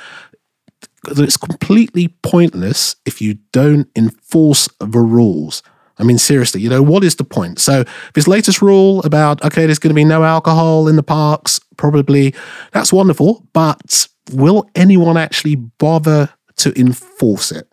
It's 1.08 1.36
completely 1.36 2.08
pointless 2.22 2.96
if 3.04 3.20
you 3.20 3.34
don't 3.52 3.88
enforce 3.94 4.68
the 4.78 5.00
rules. 5.00 5.62
I 5.98 6.02
mean, 6.02 6.18
seriously, 6.18 6.60
you 6.60 6.68
know, 6.68 6.82
what 6.82 7.04
is 7.04 7.16
the 7.16 7.24
point? 7.24 7.58
So, 7.58 7.84
this 8.14 8.26
latest 8.26 8.60
rule 8.60 9.00
about, 9.02 9.44
okay, 9.44 9.66
there's 9.66 9.78
going 9.78 9.90
to 9.90 9.94
be 9.94 10.04
no 10.04 10.24
alcohol 10.24 10.88
in 10.88 10.96
the 10.96 11.02
parks, 11.02 11.60
probably, 11.76 12.34
that's 12.72 12.92
wonderful, 12.92 13.46
but 13.52 14.08
will 14.32 14.68
anyone 14.74 15.16
actually 15.16 15.54
bother 15.54 16.30
to 16.56 16.78
enforce 16.78 17.52
it? 17.52 17.68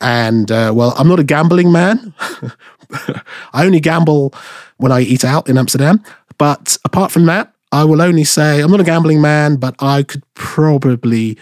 And, 0.00 0.50
uh, 0.50 0.72
well, 0.74 0.94
I'm 0.96 1.08
not 1.08 1.20
a 1.20 1.24
gambling 1.24 1.72
man. 1.72 2.14
I 3.52 3.66
only 3.66 3.80
gamble 3.80 4.34
when 4.78 4.92
I 4.92 5.00
eat 5.00 5.24
out 5.24 5.48
in 5.48 5.58
Amsterdam. 5.58 6.02
But 6.38 6.78
apart 6.84 7.12
from 7.12 7.26
that, 7.26 7.52
I 7.72 7.84
will 7.84 8.02
only 8.02 8.24
say 8.24 8.60
I'm 8.60 8.70
not 8.70 8.80
a 8.80 8.84
gambling 8.84 9.20
man, 9.20 9.56
but 9.56 9.74
I 9.78 10.02
could 10.02 10.22
probably 10.34 11.38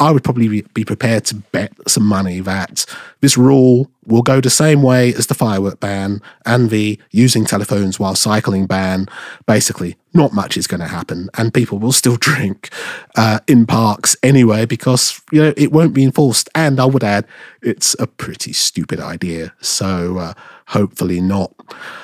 I 0.00 0.10
would 0.10 0.24
probably 0.24 0.62
be 0.62 0.84
prepared 0.84 1.24
to 1.26 1.36
bet 1.36 1.72
some 1.86 2.06
money 2.06 2.40
that 2.40 2.86
this 3.20 3.36
rule 3.36 3.90
will 4.06 4.22
go 4.22 4.40
the 4.40 4.50
same 4.50 4.82
way 4.82 5.14
as 5.14 5.26
the 5.26 5.34
firework 5.34 5.80
ban 5.80 6.20
and 6.44 6.70
the 6.70 6.98
using 7.10 7.44
telephones 7.44 8.00
while 8.00 8.14
cycling 8.14 8.66
ban. 8.66 9.06
Basically, 9.46 9.96
not 10.14 10.32
much 10.32 10.56
is 10.56 10.66
going 10.66 10.80
to 10.80 10.88
happen, 10.88 11.28
and 11.34 11.52
people 11.52 11.78
will 11.78 11.92
still 11.92 12.16
drink 12.20 12.70
uh, 13.16 13.40
in 13.46 13.66
parks 13.66 14.16
anyway 14.22 14.64
because 14.64 15.20
you 15.30 15.42
know 15.42 15.52
it 15.56 15.72
won't 15.72 15.94
be 15.94 16.04
enforced. 16.04 16.48
And 16.54 16.80
I 16.80 16.86
would 16.86 17.04
add, 17.04 17.26
it's 17.60 17.94
a 17.98 18.06
pretty 18.06 18.52
stupid 18.52 18.98
idea. 18.98 19.52
So 19.60 20.18
uh, 20.18 20.34
hopefully 20.68 21.20
not. 21.20 21.52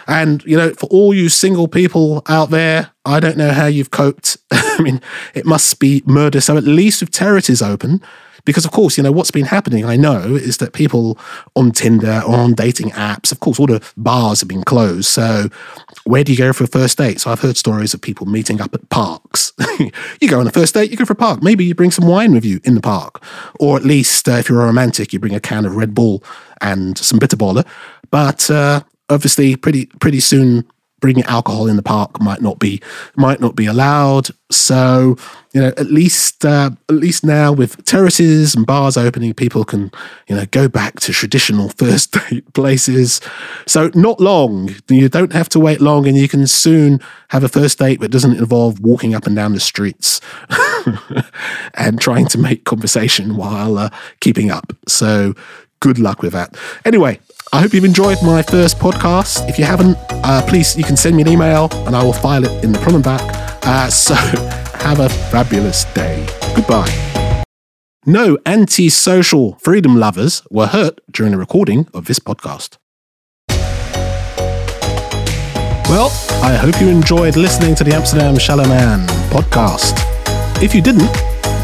And 0.07 0.42
you 0.44 0.57
know, 0.57 0.73
for 0.75 0.87
all 0.87 1.14
you 1.14 1.29
single 1.29 1.68
people 1.68 2.23
out 2.29 2.51
there, 2.51 2.90
I 3.05 3.21
don't 3.21 3.37
know 3.37 3.53
how 3.53 3.66
you've 3.66 3.90
coped. 3.90 4.37
I 4.51 4.81
mean, 4.81 5.01
it 5.35 5.47
must 5.47 5.79
be 5.81 6.03
murder. 6.07 6.40
So 6.40 6.57
at 6.57 6.64
least 6.64 7.03
if 7.03 7.11
territories 7.11 7.62
open, 7.62 8.03
because, 8.49 8.64
of 8.64 8.71
course, 8.71 8.97
you 8.97 9.03
know, 9.03 9.12
what's 9.12 9.31
been 9.31 9.44
happening, 9.44 9.85
I 9.85 9.97
know, 9.97 10.35
is 10.35 10.57
that 10.57 10.73
people 10.73 11.18
on 11.55 11.71
Tinder 11.71 12.23
or 12.27 12.35
on 12.37 12.55
dating 12.55 12.92
apps, 12.92 13.31
of 13.31 13.40
course, 13.40 13.61
all 13.61 13.66
the 13.66 13.87
bars 13.99 14.40
have 14.40 14.49
been 14.49 14.62
closed. 14.62 15.05
So, 15.05 15.51
where 16.05 16.25
do 16.25 16.33
you 16.33 16.38
go 16.38 16.55
for 16.55 16.64
a 16.64 16.66
first 16.66 16.97
date? 16.97 17.21
So, 17.21 17.31
I've 17.31 17.40
heard 17.40 17.59
stories 17.59 17.92
of 17.92 18.01
people 18.01 18.25
meeting 18.25 18.62
up 18.62 18.73
at 18.73 18.88
parks. 18.88 19.53
you 20.23 20.29
go 20.29 20.40
on 20.40 20.47
a 20.47 20.51
first 20.51 20.73
date, 20.73 20.90
you 20.90 20.97
go 20.97 21.05
for 21.05 21.12
a 21.12 21.16
park. 21.16 21.42
Maybe 21.42 21.66
you 21.66 21.75
bring 21.75 21.90
some 21.90 22.07
wine 22.07 22.33
with 22.33 22.47
you 22.47 22.59
in 22.64 22.75
the 22.75 22.81
park. 22.81 23.23
Or 23.61 23.77
at 23.77 23.85
least, 23.85 24.27
uh, 24.27 24.37
if 24.37 24.49
you're 24.49 24.62
a 24.62 24.66
romantic, 24.66 25.12
you 25.12 25.18
bring 25.18 25.35
a 25.35 25.40
can 25.40 25.66
of 25.66 25.77
Red 25.77 25.94
Bull 25.94 26.25
and 26.62 26.97
some 26.97 27.18
bitterballen. 27.18 27.66
But 28.11 28.51
uh, 28.51 28.83
obviously, 29.09 29.57
pretty 29.57 29.87
pretty 30.01 30.21
soon, 30.21 30.64
bringing 31.01 31.25
alcohol 31.25 31.68
in 31.68 31.77
the 31.77 31.83
park 31.83 32.21
might 32.21 32.42
not 32.42 32.59
be 32.59 32.81
might 33.16 33.40
not 33.40 33.55
be 33.55 33.66
allowed. 33.66 34.29
So 34.51 35.16
you 35.53 35.61
know, 35.61 35.68
at 35.68 35.87
least 35.87 36.44
uh, 36.44 36.71
at 36.88 36.94
least 36.94 37.25
now 37.25 37.53
with 37.53 37.85
terraces 37.85 38.55
and 38.55 38.66
bars 38.66 38.97
opening, 38.97 39.35
people 39.35 39.64
can 39.64 39.90
you 40.29 40.37
know 40.37 40.47
go 40.47 40.68
back 40.68 41.01
to 41.01 41.12
traditional 41.12 41.68
first 41.77 42.12
date 42.12 42.53
places. 42.55 43.21
So 43.66 43.90
not 43.94 44.21
long. 44.21 44.71
You 44.88 45.09
don't 45.09 45.33
have 45.33 45.49
to 45.51 45.61
wait 45.61 45.81
long, 45.81 46.07
and 46.07 46.16
you 46.16 46.29
can 46.29 46.47
soon 46.47 47.01
have 47.29 47.44
a 47.44 47.49
first 47.49 47.79
date 47.79 48.01
that 48.01 48.11
doesn't 48.11 48.37
involve 48.37 48.81
walking 48.81 49.14
up 49.14 49.27
and 49.27 49.37
down 49.37 49.53
the 49.53 49.61
streets 49.61 50.21
and 51.75 52.01
trying 52.01 52.27
to 52.27 52.38
make 52.38 52.64
conversation 52.64 53.37
while 53.37 53.79
uh, 53.79 53.90
keeping 54.21 54.51
up. 54.51 54.73
So 54.87 55.35
good 55.81 55.99
luck 55.99 56.23
with 56.23 56.33
that. 56.33 56.57
Anyway, 56.85 57.21
I 57.53 57.63
hope 57.63 57.73
you've 57.73 57.85
enjoyed 57.85 58.19
my 58.23 58.43
first 58.43 58.79
podcast. 58.79 59.49
If 59.49 59.59
you 59.59 59.65
haven't, 59.65 59.97
uh, 60.11 60.43
please, 60.47 60.77
you 60.77 60.85
can 60.85 60.97
send 60.97 61.17
me 61.17 61.23
an 61.23 61.29
email 61.29 61.69
and 61.87 61.97
I 61.97 62.03
will 62.03 62.13
file 62.13 62.45
it 62.45 62.65
in 62.65 62.73
the 62.73 62.95
and 62.95 63.03
back. 63.03 63.23
Uh, 63.67 63.89
so 63.91 64.15
have 64.15 65.01
a 65.01 65.09
fabulous 65.09 65.85
day. 65.95 66.27
Goodbye. 66.55 67.45
No 68.05 68.39
anti-social 68.45 69.55
freedom 69.61 69.97
lovers 69.97 70.43
were 70.51 70.67
hurt 70.67 71.01
during 71.11 71.33
the 71.33 71.39
recording 71.39 71.89
of 71.95 72.07
this 72.07 72.19
podcast. 72.19 72.77
Well, 75.89 76.11
I 76.43 76.55
hope 76.55 76.81
you 76.83 76.89
enjoyed 76.89 77.37
listening 77.37 77.75
to 77.77 77.85
the 77.85 77.95
Amsterdam 77.95 78.39
Shallow 78.39 78.69
Man 78.69 79.07
podcast. 79.31 79.95
If 80.63 80.75
you 80.75 80.83
didn't, 80.83 81.09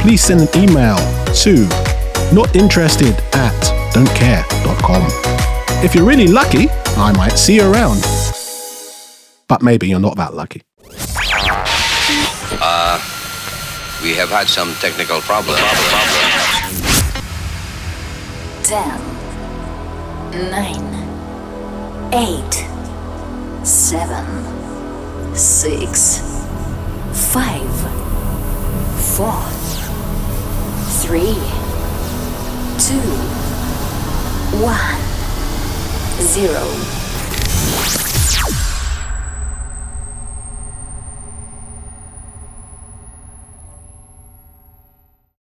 please 0.01 0.23
send 0.23 0.41
an 0.41 0.49
email 0.57 0.97
to 0.97 1.67
notinterested 2.33 3.19
at 3.35 3.93
don'tcare.com. 3.93 5.34
If 5.85 5.95
you're 5.95 6.07
really 6.07 6.29
lucky, 6.29 6.71
I 6.97 7.13
might 7.13 7.37
see 7.37 7.57
you 7.57 7.71
around. 7.71 8.01
But 9.49 9.61
maybe 9.61 9.87
you're 9.87 10.01
not 10.01 10.17
that 10.17 10.33
lucky. 10.33 10.63
Uh, 12.59 12.99
we 14.03 14.15
have 14.15 14.31
had 14.31 14.47
some 14.47 14.73
technical 14.77 15.21
problems. 15.21 15.61
Ten, 18.63 18.99
nine, 20.51 20.95
eight, 22.15 22.55
seven, 23.63 24.25
six, 25.37 26.23
five, 27.13 27.77
four, 29.19 29.43
three, 31.03 31.35
two, 32.79 33.05
one 34.65 35.14
zero. 36.21 36.95